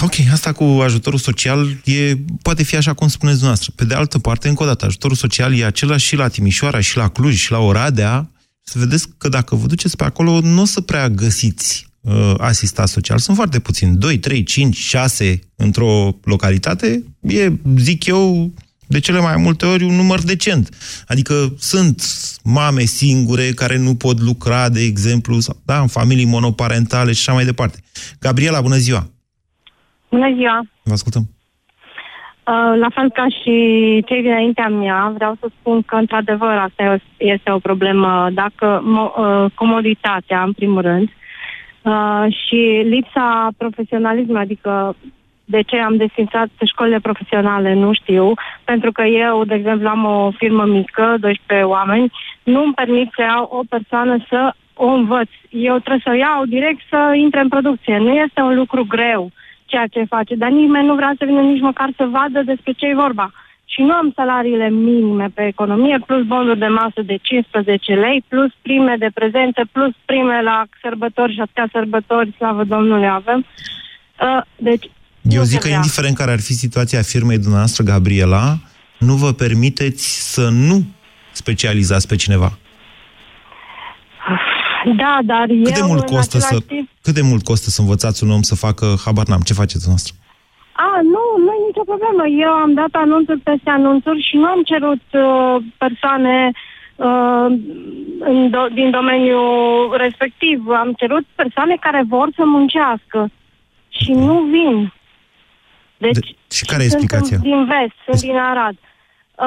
[0.00, 3.72] ok, asta cu ajutorul social e, poate fi așa cum spuneți dumneavoastră.
[3.76, 6.96] Pe de altă parte, încă o dată, ajutorul social e același și la Timișoara, și
[6.96, 8.30] la Cluj, și la Oradea.
[8.62, 12.88] Să vedeți că dacă vă duceți pe acolo, nu o să prea găsiți uh, asistat
[12.88, 13.18] social.
[13.18, 17.04] Sunt foarte puțini, 2, 3, 5, 6 într-o localitate.
[17.20, 18.52] E, zic eu,
[18.90, 20.68] de cele mai multe ori un număr decent.
[21.06, 22.02] Adică sunt
[22.44, 27.32] mame singure care nu pot lucra, de exemplu, sau, da, în familii monoparentale și așa
[27.32, 27.78] mai departe.
[28.20, 29.02] Gabriela, bună ziua!
[30.10, 30.60] Bună ziua!
[30.82, 31.22] Vă ascultăm.
[32.50, 33.54] Uh, La fel ca și
[34.08, 38.30] cei dinaintea mea, vreau să spun că, într-adevăr, asta e o- este o problemă.
[38.32, 41.08] Dacă mo- uh, comoditatea, în primul rând,
[41.82, 42.60] uh, și
[42.94, 44.96] lipsa profesionalismului, adică
[45.50, 48.32] de ce am desfințat școlile profesionale, nu știu,
[48.64, 53.22] pentru că eu, de exemplu, am o firmă mică, 12 oameni, nu îmi permit să
[53.22, 55.28] iau o persoană să o învăț.
[55.50, 57.98] Eu trebuie să o iau direct să intre în producție.
[57.98, 59.30] Nu este un lucru greu
[59.64, 62.86] ceea ce face, dar nimeni nu vrea să vină nici măcar să vadă despre ce
[62.86, 63.30] e vorba.
[63.64, 68.50] Și nu am salariile minime pe economie, plus bonuri de masă de 15 lei, plus
[68.62, 73.44] prime de prezență, plus prime la sărbători și atâtea sărbători, slavă Domnului, avem.
[74.20, 74.90] Uh, deci,
[75.34, 75.76] Eu nu zic se că vrea.
[75.76, 78.58] indiferent care ar fi situația firmei dumneavoastră, Gabriela,
[78.98, 80.84] nu vă permiteți să nu
[81.32, 82.58] specializați pe cineva.
[84.96, 86.88] Da, dar Cât eu de mult în costă să, același timp...
[87.02, 90.14] cât de mult costă să învățați un om să facă habar n-am, ce faceți dumneavoastră?
[90.72, 92.22] A, nu, nu e nicio problemă.
[92.46, 96.50] Eu am dat anunțuri peste anunțuri și nu am cerut uh, persoane
[96.96, 97.46] uh,
[98.30, 100.58] în do- din domeniul respectiv.
[100.82, 103.30] Am cerut persoane care vor să muncească
[103.88, 104.92] și nu vin.
[106.04, 107.38] Deci, De, și care e sunt explicația?
[107.50, 108.76] din vest, sunt din Arad.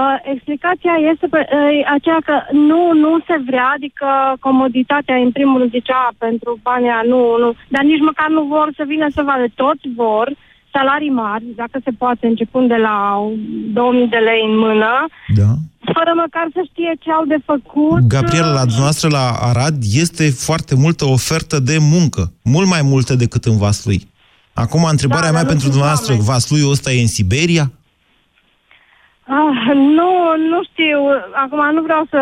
[0.01, 2.35] Uh, explicația este pe, uh, aceea că
[2.69, 4.07] nu, nu se vrea, adică
[4.47, 8.67] comoditatea, în primul rând zicea, pentru banii aia, nu, nu, dar nici măcar nu vor
[8.77, 9.45] să vină să vadă.
[9.63, 10.27] Toți vor
[10.75, 12.97] salarii mari, dacă se poate, începând de la
[13.73, 14.91] 2000 de lei în mână,
[15.41, 15.49] Da.
[15.95, 17.99] fără măcar să știe ce au de făcut.
[18.15, 23.43] Gabriela, la dumneavoastră la Arad este foarte multă ofertă de muncă, mult mai multă decât
[23.45, 24.01] în Vaslui.
[24.53, 27.65] Acum, întrebarea Da, mea dar nu pentru sunt dumneavoastră, Vasluiul ăsta e în Siberia?
[29.27, 30.11] Ah, nu,
[30.51, 30.99] nu știu.
[31.43, 32.21] Acum nu vreau să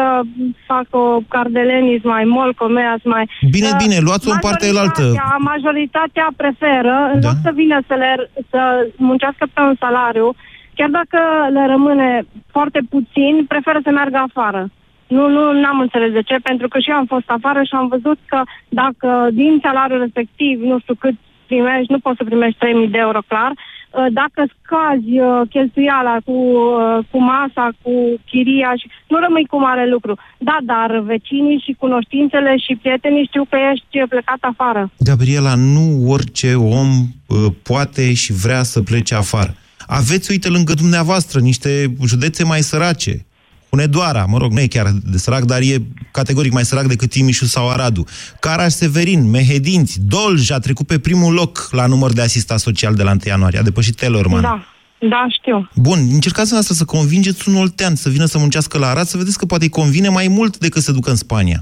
[0.67, 3.29] fac o cardelenis mai mol, comeas mai...
[3.55, 5.01] Bine, Ah, bine, luați-o în partea elaltă.
[5.01, 7.27] majoritatea- Majoritatea preferă, în Da.
[7.27, 8.59] loc să vină să, le, să
[8.97, 10.27] muncească pe un salariu,
[10.75, 11.19] chiar dacă
[11.55, 14.69] le rămâne foarte puțin, preferă să meargă afară.
[15.07, 17.87] Nu, nu, n-am înțeles de ce, pentru că și eu am fost afară și am
[17.87, 21.15] văzut că dacă din salariul respectiv, nu știu cât
[21.51, 23.51] primești, nu poți să primești 3.000 de euro, clar,
[23.91, 27.93] Uh, dacă scazi uh, cheltuiala cu, uh, cu masa, cu
[28.29, 30.13] chiria și nu rămâi cu mare lucru.
[30.37, 34.91] Da, dar vecinii și cunoștințele și prietenii știu că ești plecat afară.
[34.97, 39.55] Gabriela, nu orice om uh, poate și vrea să plece afară.
[39.87, 43.25] Aveți, uite, lângă dumneavoastră niște județe mai sărace.
[43.71, 45.75] Hunedoara, mă rog, nu e chiar de sărac, dar e
[46.11, 48.03] categoric mai sărac decât Timișu sau Aradu.
[48.39, 53.11] Caraș-Severin, Mehedinți, Dolj a trecut pe primul loc la număr de asistat social de la
[53.11, 54.41] 1 ianuarie, a depășit Telorman.
[54.41, 54.65] Da,
[54.99, 55.69] da, știu.
[55.75, 59.37] Bun, încercați asta să convingeți un oltean să vină să muncească la Arad, să vedeți
[59.37, 61.59] că poate îi convine mai mult decât să ducă în Spania.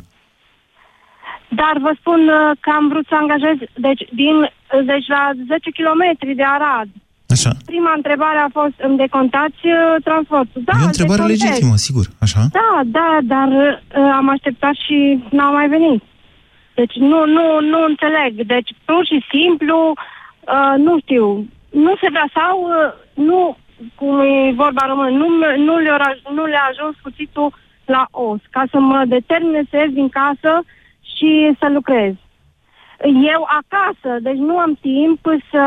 [1.49, 5.69] Dar vă spun uh, că am vrut să angajez, deci, din, uh, deci la 10
[5.77, 6.03] km
[6.35, 6.89] de Arad.
[7.35, 7.51] Așa.
[7.65, 10.61] Prima întrebare a fost, îmi decontați uh, transportul?
[10.65, 11.41] Da, e o întrebare decontez.
[11.41, 12.41] legitimă, sigur, așa?
[12.59, 14.97] Da, da, dar uh, am așteptat și
[15.29, 16.01] n-au mai venit.
[16.79, 18.31] Deci nu, nu, nu înțeleg.
[18.53, 21.25] Deci pur și simplu, uh, nu știu,
[21.85, 22.91] nu se vrea sau uh,
[23.27, 23.57] nu,
[23.95, 25.27] cum e vorba română, nu,
[25.67, 27.53] nu, le-a, nu le-a ajuns cuțitul
[27.85, 30.51] la os, ca să mă determine să ies din casă
[31.15, 32.13] și să lucrez.
[33.03, 35.19] Eu acasă, deci nu am timp
[35.51, 35.63] să,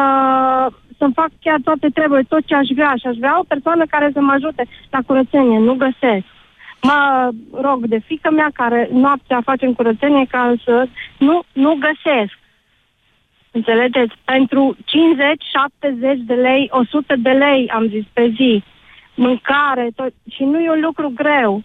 [0.99, 4.11] să-mi fac chiar toate treburile, tot ce aș vrea și aș vrea o persoană care
[4.12, 6.25] să mă ajute la curățenie, nu găsesc.
[6.83, 10.88] Mă rog de fică mea care noaptea face în curățenie ca să...
[11.18, 12.38] Nu, nu găsesc.
[13.51, 14.14] Înțelegeți?
[14.25, 15.42] Pentru 50,
[15.81, 18.62] 70 de lei, 100 de lei, am zis, pe zi.
[19.14, 20.12] Mâncare, tot.
[20.31, 21.62] Și nu e un lucru greu.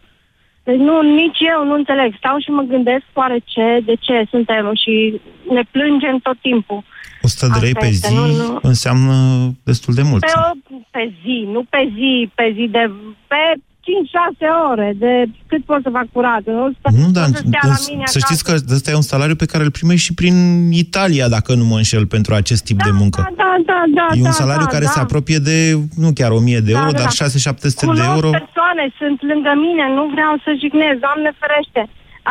[0.67, 2.09] Deci nu, nici eu nu înțeleg.
[2.17, 5.21] Stau și mă gândesc oare ce, de ce suntem și
[5.55, 6.83] ne plângem tot timpul.
[7.21, 8.59] 100 de lei Asta pe este, zi nu, nu.
[8.61, 9.15] înseamnă
[9.63, 10.21] destul de mult.
[10.21, 12.83] Pe, o, pe zi, nu pe zi, pe zi de...
[13.31, 13.41] Pe
[13.87, 15.13] 5-6 ore, de
[15.47, 16.43] cât pot să fac curat.
[16.45, 16.65] Nu,
[17.01, 18.19] Nu, dar să stea la mine să acasă.
[18.25, 20.35] știți că ăsta e un salariu pe care îl primești și prin
[20.85, 23.19] Italia, dacă nu mă înșel, pentru acest tip de muncă.
[23.23, 24.07] Da, da, da, da.
[24.19, 24.93] e un da, salariu da, care da.
[24.95, 25.57] se apropie de,
[26.03, 27.25] nu chiar 1000 de Da, euro, da, dar da.
[27.25, 28.29] 6-700 de Cunosc euro.
[28.41, 31.81] persoane, sunt lângă mine, nu vreau să jignesc, Doamne ferește.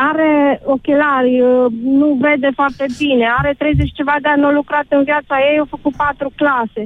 [0.09, 0.31] Are
[0.75, 1.65] ochelari, uh,
[2.01, 5.57] nu vede foarte bine, are 30 ceva de ani, nu a lucrat în viața ei,
[5.63, 6.81] a făcut patru clase.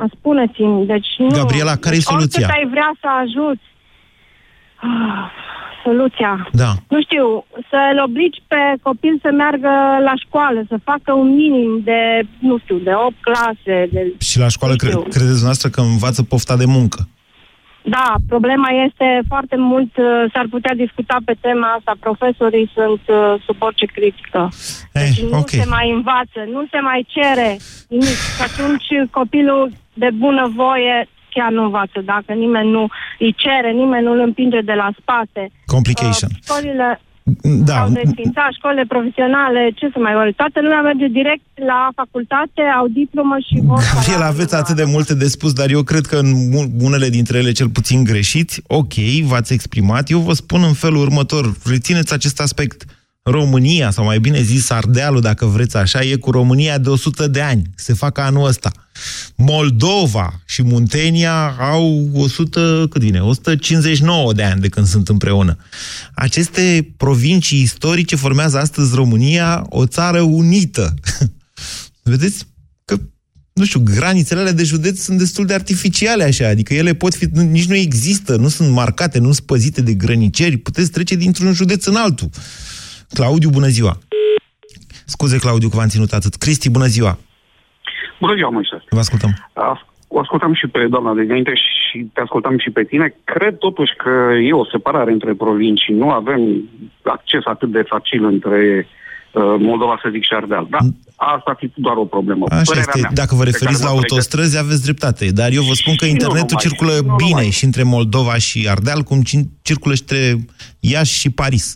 [0.00, 1.28] A, Spuneți-mi, deci nu...
[1.42, 2.46] Gabriela, care e soluția?
[2.46, 3.66] Oricât ai vrea să ajuți.
[4.82, 5.24] Ah,
[5.84, 6.48] Soluția.
[6.52, 6.70] Da.
[6.88, 9.72] Nu știu, să-l obligi pe copil să meargă
[10.08, 12.00] la școală, să facă un minim de,
[12.38, 15.00] nu știu, de 8 clase, de Și la școală cre- știu.
[15.00, 17.08] credeți dumneavoastră că învață pofta de muncă.
[17.84, 23.34] Da, problema este foarte mult, uh, s-ar putea discuta pe tema asta, profesorii sunt uh,
[23.46, 24.48] sub orice critică.
[24.92, 25.48] Deci Eh, nu ok.
[25.48, 27.56] se mai învață, nu se mai cere
[27.88, 28.18] nimic.
[28.36, 32.84] Și atunci copilul de bună voie chiar nu învață, dacă nimeni nu
[33.18, 35.42] îi cere, nimeni nu îl împinge de la spate.
[35.66, 36.30] Complication.
[36.32, 37.00] Uh, școlile
[37.68, 40.32] Da, au desfințat, școlile profesionale, ce să mai vorbim?
[40.36, 43.78] Toată lumea merge direct la facultate, au diplomă și vor...
[43.94, 47.38] Gabriela, aveți atât de multe de spus, dar eu cred că în mu- unele dintre
[47.38, 48.62] ele cel puțin greșiți.
[48.66, 48.94] Ok,
[49.30, 50.10] v-ați exprimat.
[50.10, 51.44] Eu vă spun în felul următor.
[51.74, 52.84] Rețineți acest aspect.
[53.24, 57.40] România, sau mai bine zis Ardealul, dacă vreți așa, e cu România de 100 de
[57.40, 57.70] ani.
[57.74, 58.72] Se fac anul ăsta.
[59.36, 65.56] Moldova și Muntenia au 100, cât vine, 159 de ani de când sunt împreună.
[66.14, 70.94] Aceste provincii istorice formează astăzi România o țară unită.
[72.02, 72.46] Vedeți
[72.84, 73.00] că,
[73.52, 77.28] nu știu, granițele alea de județ sunt destul de artificiale așa, adică ele pot fi,
[77.32, 81.52] nu- nici nu există, nu sunt marcate, nu sunt păzite de grăniceri, puteți trece dintr-un
[81.52, 82.30] județ în altul.
[83.14, 83.98] Claudiu, bună ziua!
[85.04, 86.34] Scuze, Claudiu, că v-am ținut atât.
[86.34, 87.18] Cristi, bună ziua!
[88.20, 88.84] Bună ziua, Moise.
[88.90, 89.30] Vă ascultăm.
[89.52, 93.14] As- O ascultam și pe doamna de dinainte și te ascultam și pe tine.
[93.24, 94.12] Cred totuși că
[94.48, 95.94] e o separare între provincii.
[95.94, 96.40] Nu avem
[97.02, 100.66] acces atât de facil între uh, Moldova, să zic, și Ardeal.
[100.70, 100.78] Da,
[101.16, 102.44] asta ar fi doar o problemă.
[102.48, 103.00] Așa Părerea este.
[103.00, 104.12] mea, Dacă vă pe referiți care la mă pregătesc.
[104.34, 105.24] autostrăzi, aveți dreptate.
[105.40, 107.50] Dar eu vă spun că Și nu internetul numai, circulă nu bine numai.
[107.58, 110.22] și între Moldova și Ardeal, cum cin- circulă și între
[110.80, 111.66] Iași și Paris.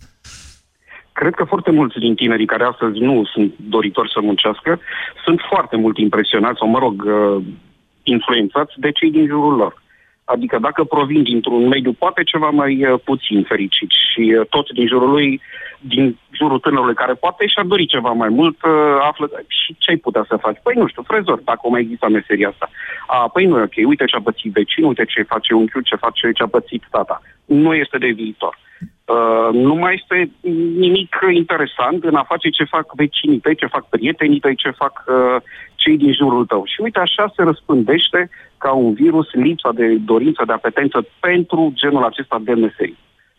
[1.21, 4.81] Cred că foarte mulți din tinerii care astăzi nu sunt doritori să muncească
[5.25, 7.45] sunt foarte mult impresionați, sau mă rog, uh,
[8.03, 9.83] influențați de cei din jurul lor.
[10.25, 14.87] Adică dacă provin dintr-un mediu poate ceva mai uh, puțin fericit și uh, toți din
[14.87, 15.41] jurul lui,
[15.81, 18.73] din jurul tânărului care poate și-ar dori ceva mai mult, uh,
[19.09, 20.59] află și ce ai putea să faci?
[20.63, 22.71] Păi nu știu, frezor, dacă o mai exista meseria asta.
[23.07, 25.97] A, păi nu e ok, uite ce a pățit vecinul, uite ce face unchiul, ce
[25.97, 27.23] face, ce a pățit tata.
[27.45, 28.59] Nu este de viitor.
[29.07, 30.31] Uh, nu mai este
[30.79, 35.05] nimic interesant în a face ce fac vecinii tăi, ce fac prietenii tăi, ce fac
[35.07, 35.37] uh,
[35.75, 36.63] cei din jurul tău.
[36.65, 42.05] Și uite, așa se răspândește ca un virus lipsa de dorință, de apetență pentru genul
[42.05, 42.99] acesta de meserii.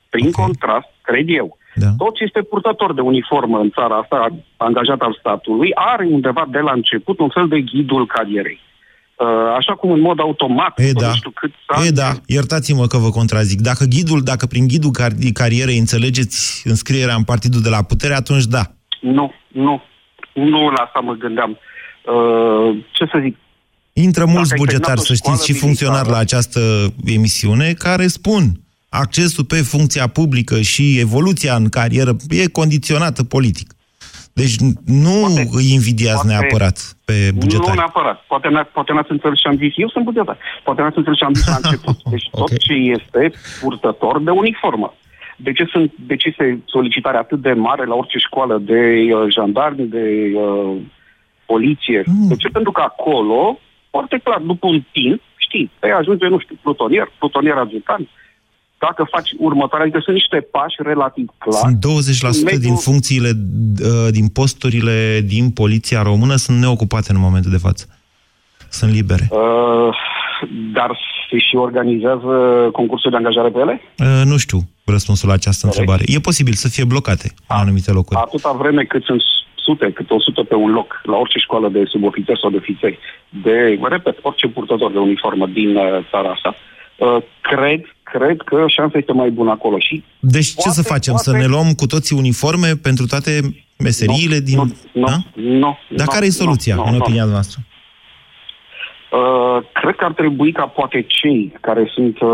[0.09, 0.45] Prin okay.
[0.45, 1.87] contrast, cred eu, da.
[1.97, 6.59] tot ce este purtător de uniformă în țara asta, angajat al statului, are undeva de
[6.59, 8.59] la început un fel de ghidul carierei.
[9.17, 11.07] Uh, așa cum în mod automat, E, după da.
[11.07, 11.51] nu știu cât
[11.87, 13.61] E, da, iertați-mă că vă contrazic.
[13.61, 18.43] Dacă, ghidul, dacă prin ghidul car- carierei înțelegeți înscrierea în partidul de la putere, atunci
[18.43, 18.61] da.
[19.01, 19.81] Nu, nu.
[20.33, 21.49] Nu la asta mă gândeam.
[21.51, 23.35] Uh, ce să zic?
[23.93, 27.73] Intră mulți ai bugetari, terminat o să știți, și școală funcționari la militară- această emisiune,
[27.73, 28.43] care spun
[28.89, 33.73] accesul pe funcția publică și evoluția în carieră e condiționată politic.
[34.41, 35.15] Deci nu
[35.59, 37.77] îi invidiați poate- neapărat pe Nu bugetari.
[37.77, 38.17] neapărat.
[38.27, 39.73] Poate, n- poate n-ați înțeles ce am zis.
[39.75, 40.37] Eu sunt bugetar.
[40.63, 41.97] Poate n-ați înțeles ce am zis la început.
[42.13, 43.31] Deci tot ce este
[43.61, 44.93] purtător de uniformă.
[45.45, 48.81] De ce, sunt, de ce este solicitarea atât de mare la orice școală de
[49.13, 50.75] uh, jandarmi, de uh,
[51.45, 52.03] poliție?
[52.05, 52.27] Mm.
[52.27, 52.47] De ce?
[52.47, 53.59] Pentru că acolo,
[53.89, 58.07] foarte clar, după un timp, știi, pe ajunge, nu știu, plutonier, plutonier adjutant.
[58.79, 61.57] Dacă faci următoarea, adică sunt niște pași relativ clari.
[61.57, 67.51] Sunt 20% Mediul- din funcțiile, uh, din posturile din poliția română sunt neocupate în momentul
[67.51, 67.85] de față.
[68.69, 69.27] Sunt libere.
[69.31, 69.95] Uh,
[70.73, 70.99] dar
[71.29, 72.33] se și organizează
[72.71, 73.81] concursuri de angajare pe ele?
[73.97, 76.03] Uh, Nu știu răspunsul la această întrebare.
[76.05, 78.19] E posibil să fie blocate în anumite locuri.
[78.19, 79.21] Atâta vreme cât sunt
[79.55, 82.99] sute, cât 100 pe un loc, la orice școală de subofițeri sau de ofițeri,
[83.29, 86.55] de, mă repet, orice purtător de uniformă din uh, țara asta,
[86.97, 87.81] uh, cred,
[88.11, 89.77] cred că șansa este mai bună acolo.
[89.79, 91.15] Și Deci ce Poate- să facem?
[91.15, 93.31] Să poate- ne luăm cu toții uniforme pentru toate
[93.77, 94.57] meseriile din...
[94.93, 95.15] nu, Da?
[95.35, 96.97] nu, Dar nu, care e nu, soluția, nu, în nu.
[96.97, 97.61] opinia noastră?
[99.11, 102.29] Uh, cred că ar trebui ca poate cei care sunt uh,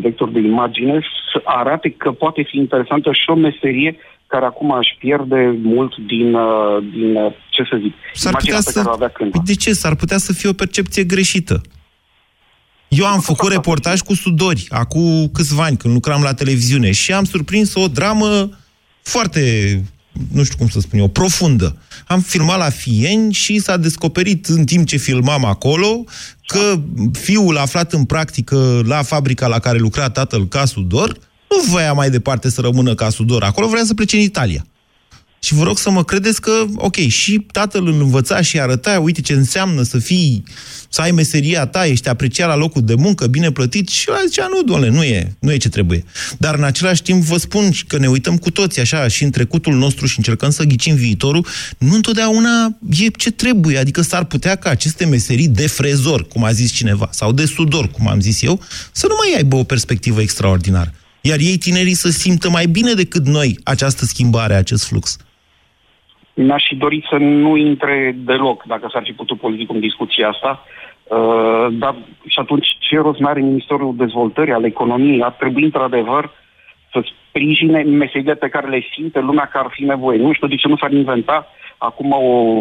[0.00, 1.00] vectori de imagine
[1.32, 3.96] să arate că poate fi interesantă și o meserie
[4.26, 8.72] care acum își pierde mult din, uh, din uh, ce să zic, S-ar imaginea putea
[8.72, 8.96] pe care o să...
[8.96, 9.40] avea cândva.
[9.44, 9.72] De ce?
[9.72, 11.60] S-ar putea să fie o percepție greșită.
[12.88, 17.24] Eu am făcut reportaj cu sudori, acum câțiva ani, când lucram la televiziune, și am
[17.24, 18.50] surprins o dramă
[19.02, 19.84] foarte,
[20.32, 21.76] nu știu cum să spun eu, profundă.
[22.06, 26.04] Am filmat la Fieni și s-a descoperit în timp ce filmam acolo
[26.46, 26.80] că
[27.12, 31.18] fiul aflat în practică la fabrica la care lucra tatăl ca sudor
[31.50, 33.42] nu voia mai departe să rămână ca sudor.
[33.42, 34.66] Acolo vrea să plece în Italia.
[35.40, 39.20] Și vă rog să mă credeți că, ok, și tatăl îl învăța și arăta, uite
[39.20, 40.42] ce înseamnă să fii,
[40.88, 44.48] să ai meseria ta, ești apreciat la locul de muncă, bine plătit, și ăla zicea,
[44.50, 46.04] nu, doamne, nu e, nu e ce trebuie.
[46.38, 49.74] Dar în același timp vă spun că ne uităm cu toții așa și în trecutul
[49.74, 51.46] nostru și încercăm să ghicim viitorul,
[51.78, 56.52] nu întotdeauna e ce trebuie, adică s-ar putea ca aceste meserii de frezor, cum a
[56.52, 58.60] zis cineva, sau de sudor, cum am zis eu,
[58.92, 60.92] să nu mai aibă o perspectivă extraordinară.
[61.20, 65.16] Iar ei, tinerii, să simtă mai bine decât noi această schimbare, acest flux.
[66.42, 70.64] Mi-aș fi dorit să nu intre deloc, dacă s-ar fi putut politic în discuția asta.
[71.04, 71.94] Uh, dar
[72.26, 75.22] și atunci ce rost mai are Ministerul Dezvoltării, al Economiei?
[75.22, 76.30] Ar trebui într-adevăr
[76.92, 80.18] să sprijine meserile pe care le simte lumea că ar fi nevoie.
[80.18, 81.46] Nu știu de ce nu s-ar inventa
[81.78, 82.54] acum o,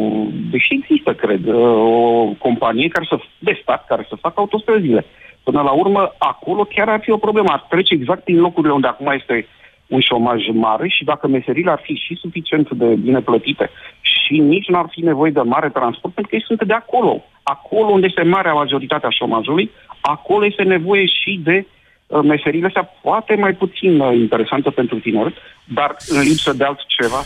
[0.52, 5.06] deși există, cred, uh, o companie care să, de stat care să facă autostrăzile.
[5.44, 7.50] Până la urmă, acolo chiar ar fi o problemă.
[7.52, 9.48] Ar trece exact din locurile unde acum este
[9.88, 13.70] un șomaj mare și dacă meserile ar fi și suficient de bine plătite
[14.02, 17.24] și nici n-ar fi nevoie de mare transport, pentru că ei sunt de acolo.
[17.44, 19.72] Acolo unde este marea majoritatea șomajului,
[20.02, 21.66] acolo este nevoie și de
[22.08, 25.34] uh, meserile astea poate mai puțin uh, interesante pentru tineri,
[25.64, 27.22] dar în lipsă de altceva,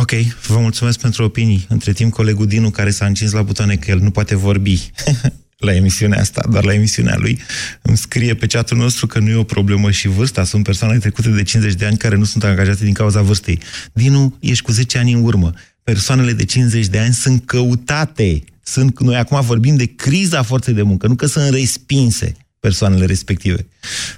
[0.00, 0.10] Ok,
[0.46, 1.66] vă mulțumesc pentru opinii.
[1.68, 4.76] Între timp, colegul Dinu, care s-a încins la butoane că el nu poate vorbi
[5.58, 7.38] la emisiunea asta, dar la emisiunea lui,
[7.82, 10.42] îmi scrie pe chatul nostru că nu e o problemă și vârsta.
[10.44, 13.58] Sunt persoane trecute de 50 de ani care nu sunt angajate din cauza vârstei.
[13.92, 15.50] Dinu, ești cu 10 ani în urmă.
[15.84, 18.44] Persoanele de 50 de ani sunt căutate.
[18.62, 23.60] Sunt, noi acum vorbim de criza forței de muncă, nu că sunt respinse persoanele respective.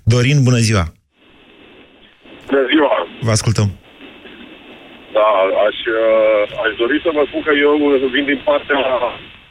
[0.04, 0.84] Dorin, bună ziua!
[2.46, 2.92] Bună ziua!
[3.20, 3.68] Vă ascultăm.
[5.16, 5.28] Da,
[5.66, 7.72] aș, uh, aș dori să vă spun că eu
[8.14, 8.80] vin din partea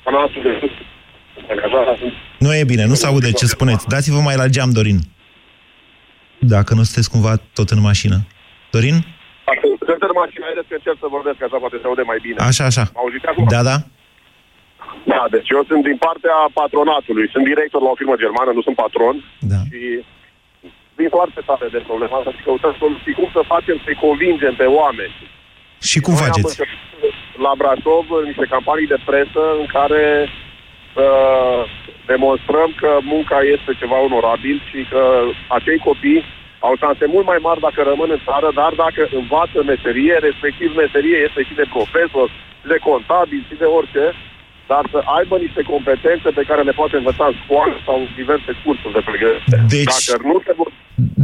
[0.03, 0.96] fanatului de angajarea sunt
[2.39, 3.87] Nu e bine, nu se aude ce spuneți.
[3.87, 4.99] Dați-vă mai la geam, Dorin.
[6.53, 8.17] Dacă nu sunteți cumva tot în mașină.
[8.75, 8.95] Dorin?
[9.49, 12.37] Dacă sunt în mașină, haideți că încerc să vorbesc, așa poate se aude mai bine.
[12.49, 12.83] Așa, așa.
[12.93, 13.45] M auziți acum?
[13.55, 13.77] Da, da.
[15.13, 17.27] Da, deci eu sunt din partea patronatului.
[17.33, 19.15] Sunt director la o firmă germană, nu sunt patron.
[19.53, 19.59] Da.
[19.69, 19.81] Și
[20.99, 23.17] vin foarte tare de problema asta și căutăm soluții.
[23.19, 25.15] Cum să facem să-i convingem pe oameni?
[25.91, 26.47] Și cum Noi am faceți?
[26.49, 27.13] început
[27.45, 30.03] la Brașov niște campanii de presă în care
[31.05, 31.61] uh,
[32.13, 35.01] demonstrăm că munca este ceva onorabil și că
[35.57, 36.21] acei copii
[36.67, 41.17] au șanse mult mai mari dacă rămân în țară, dar dacă învață meserie, respectiv meserie
[41.27, 42.27] este și de profesor,
[42.59, 44.05] și de contabil, și de orice,
[44.71, 48.51] dar să aibă niște competențe pe care le poate învăța în școală sau în diverse
[48.63, 49.57] cursuri de pregătire.
[49.75, 50.69] Deci- Dacă nu se vor,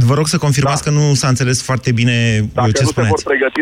[0.08, 2.60] Vă rog să confirmați că nu s-a înțeles foarte bine Da.
[2.60, 3.24] dacă ce nu se vor spuneți.
[3.30, 3.60] pregăti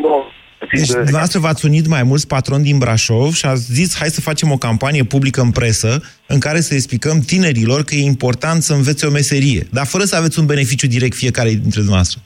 [0.73, 4.21] nouă, Deci, dumneavoastră v-ați unit mai mulți patroni din Brașov și ați zis, hai să
[4.21, 5.91] facem o campanie publică în presă
[6.27, 10.17] în care să explicăm tinerilor că e important să învețe o meserie, dar fără să
[10.17, 12.19] aveți un beneficiu direct fiecare dintre dumneavoastră.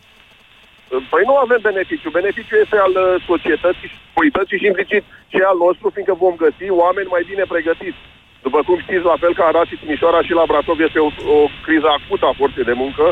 [1.13, 2.09] Păi nu avem beneficiu.
[2.21, 7.13] Beneficiul este al uh, societății, comunității și implicit și al nostru, fiindcă vom găsi oameni
[7.15, 8.01] mai bine pregătiți.
[8.47, 11.39] După cum știți, la fel ca Arad și Timișoara și la Brașov este o, o
[11.67, 13.05] criză acută a forței de muncă.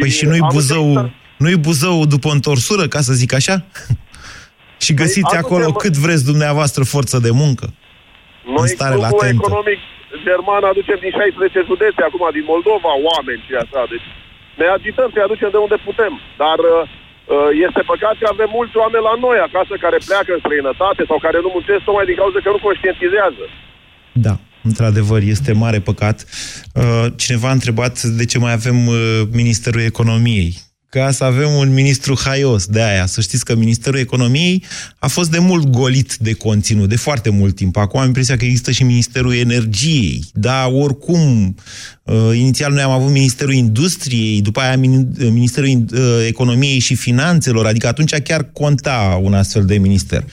[0.00, 3.56] Păi și nu-i am Buzău, înțeles- nu-i Buzău după întorsură, ca să zic așa?
[4.86, 7.66] Și găsiți Păi, acolo aducem- cât vreți dumneavoastră forță de muncă.
[8.54, 9.42] Noi, în stare grupul latentă.
[9.42, 9.80] economic
[10.26, 13.80] german, aducem din 16 județe, acum din Moldova, oameni și așa.
[13.92, 14.06] Deci
[14.60, 16.12] ne agităm să-i aducem de unde putem.
[16.42, 16.82] Dar uh,
[17.66, 21.38] este păcat că avem mulți oameni la noi acasă care pleacă în străinătate sau care
[21.44, 23.44] nu muncesc tocmai din cauza că nu conștientizează.
[24.26, 24.34] Da,
[24.68, 26.16] într-adevăr, este mare păcat.
[26.80, 28.96] Uh, Cineva a întrebat de ce mai avem uh,
[29.42, 30.52] Ministerul Economiei.
[30.94, 33.06] Ca să avem un ministru haios de aia.
[33.06, 34.62] Să știți că Ministerul Economiei
[34.98, 37.76] a fost de mult golit de conținut, de foarte mult timp.
[37.76, 40.24] Acum am impresia că există și Ministerul Energiei.
[40.32, 41.54] Da, oricum,
[42.02, 47.66] uh, inițial noi am avut Ministerul Industriei, după aia Min- Ministerul uh, Economiei și Finanțelor,
[47.66, 50.24] adică atunci chiar conta un astfel de minister.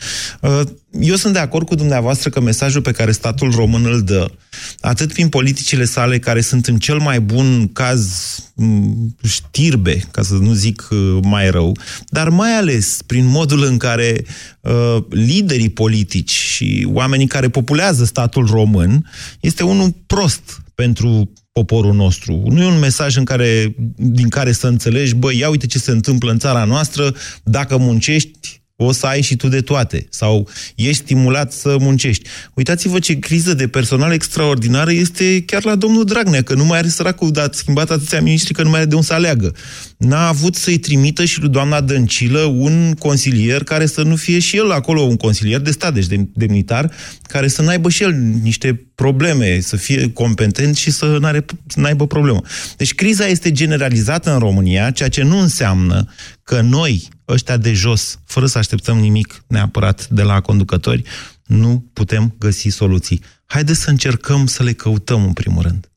[0.91, 4.31] Uh, eu sunt de acord cu dumneavoastră că mesajul pe care statul român îl dă,
[4.79, 8.09] atât prin politicile sale, care sunt în cel mai bun caz
[8.55, 11.77] m, știrbe, ca să nu zic uh, mai rău,
[12.07, 14.25] dar mai ales prin modul în care
[14.61, 22.43] uh, liderii politici și oamenii care populează statul român este unul prost pentru poporul nostru.
[22.45, 25.91] Nu e un mesaj în care, din care să înțelegi, băi, ia uite ce se
[25.91, 30.05] întâmplă în țara noastră, dacă muncești, o să ai și tu de toate.
[30.09, 32.29] Sau ești stimulat să muncești.
[32.53, 36.88] Uitați-vă ce criză de personal extraordinară este chiar la domnul Dragnea, că nu mai are
[36.88, 39.55] săracul, dar a schimbat atâția miniștri că nu mai are de unde să aleagă.
[39.97, 44.57] N-a avut să-i trimită și lui doamna Dăncilă un consilier care să nu fie și
[44.57, 48.91] el acolo un consilier de stat, deci de, demnitar, care să n-aibă și el niște
[48.95, 52.41] probleme, să fie competent și să n-are, să n-aibă problemă.
[52.77, 56.05] Deci criza este generalizată în România, ceea ce nu înseamnă
[56.43, 61.03] că noi, ăștia de jos, fără să așteptăm nimic neapărat de la conducători,
[61.45, 63.21] nu putem găsi soluții.
[63.45, 65.89] Haideți să încercăm să le căutăm în primul rând.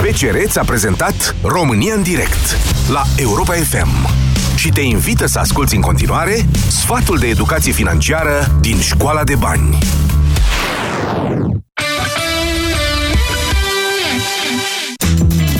[0.00, 2.56] BCR ți-a prezentat România în direct
[2.88, 4.08] la Europa FM
[4.56, 9.78] și te invită să asculti în continuare sfatul de educație financiară din Școala de Bani.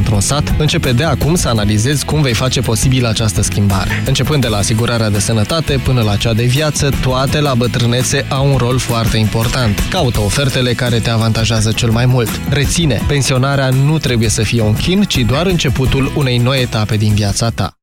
[0.00, 4.02] într-un sat, începe de acum să analizezi cum vei face posibil această schimbare.
[4.06, 8.50] Începând de la asigurarea de sănătate până la cea de viață, toate la bătrânețe au
[8.50, 9.86] un rol foarte important.
[9.90, 12.40] Caută ofertele care te avantajează cel mai mult.
[12.48, 17.14] Reține, pensionarea nu trebuie să fie un chin, ci doar începutul unei noi etape din
[17.14, 17.74] viața ta.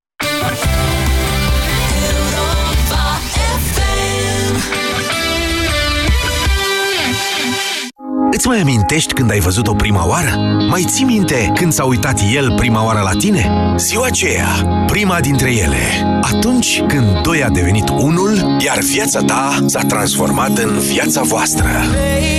[8.37, 10.29] Îți mai amintești când ai văzut-o prima oară?
[10.69, 13.73] Mai ții minte când s-a uitat el prima oară la tine?
[13.77, 14.47] Ziua aceea,
[14.87, 15.77] prima dintre ele.
[16.21, 21.67] Atunci când doi a devenit unul, iar viața ta s-a transformat în viața voastră.
[21.89, 22.36] Mai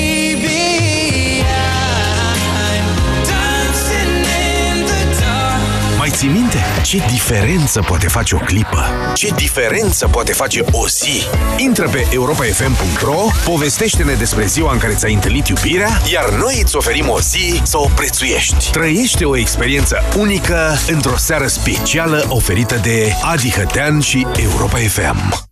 [6.88, 8.84] Ce diferență poate face o clipă?
[9.14, 11.22] Ce diferență poate face o zi?
[11.56, 17.08] Intră pe europafm.ro, povestește-ne despre ziua în care ți-ai întâlnit iubirea, iar noi îți oferim
[17.08, 18.70] o zi să o prețuiești.
[18.70, 25.48] Trăiește o experiență unică într-o seară specială oferită de Adi Hătean și Europa FM.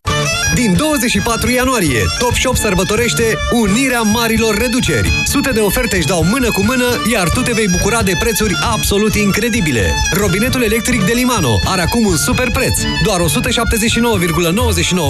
[0.57, 5.13] Din 24 ianuarie, Top Shop sărbătorește unirea marilor reduceri.
[5.25, 8.55] Sute de oferte își dau mână cu mână, iar tu te vei bucura de prețuri
[8.73, 9.95] absolut incredibile.
[10.13, 12.81] Robinetul electric de Limano are acum un super preț.
[13.05, 13.25] Doar 179,99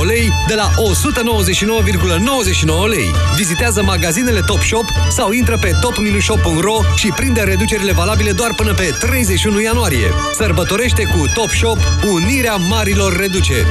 [0.07, 0.75] lei de la 199,99
[2.89, 3.11] lei.
[3.37, 8.97] Vizitează magazinele Top Shop sau intră pe top-shop.ro și prinde reducerile valabile doar până pe
[9.01, 10.13] 31 ianuarie.
[10.35, 13.67] Sărbătorește cu Top Shop unirea marilor reduceri.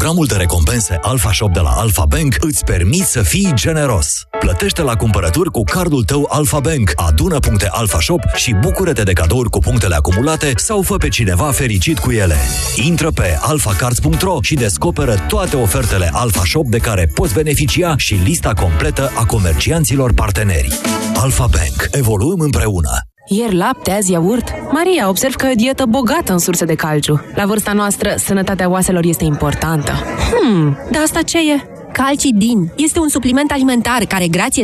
[0.00, 4.22] Prin programul de recompense Alpha Shop de la Alpha Bank îți permiți să fii generos.
[4.38, 9.12] Plătește la cumpărături cu cardul tău Alpha Bank, adună puncte Alpha Shop și bucură-te de
[9.12, 12.36] cadouri cu punctele acumulate sau fă pe cineva fericit cu ele.
[12.74, 18.52] Intră pe alphacards.ro și descoperă toate ofertele Alpha Shop de care poți beneficia și lista
[18.52, 20.80] completă a comercianților parteneri.
[21.14, 21.88] Alpha Bank.
[21.92, 23.09] Evoluăm împreună.
[23.26, 24.52] Ieri lapte, azi iaurt.
[24.72, 27.24] Maria, observ că e o dietă bogată în surse de calciu.
[27.34, 29.92] La vârsta noastră, sănătatea oaselor este importantă.
[30.30, 31.64] Hmm, dar asta ce e?
[31.92, 34.58] Calcidin este un supliment alimentar care, grație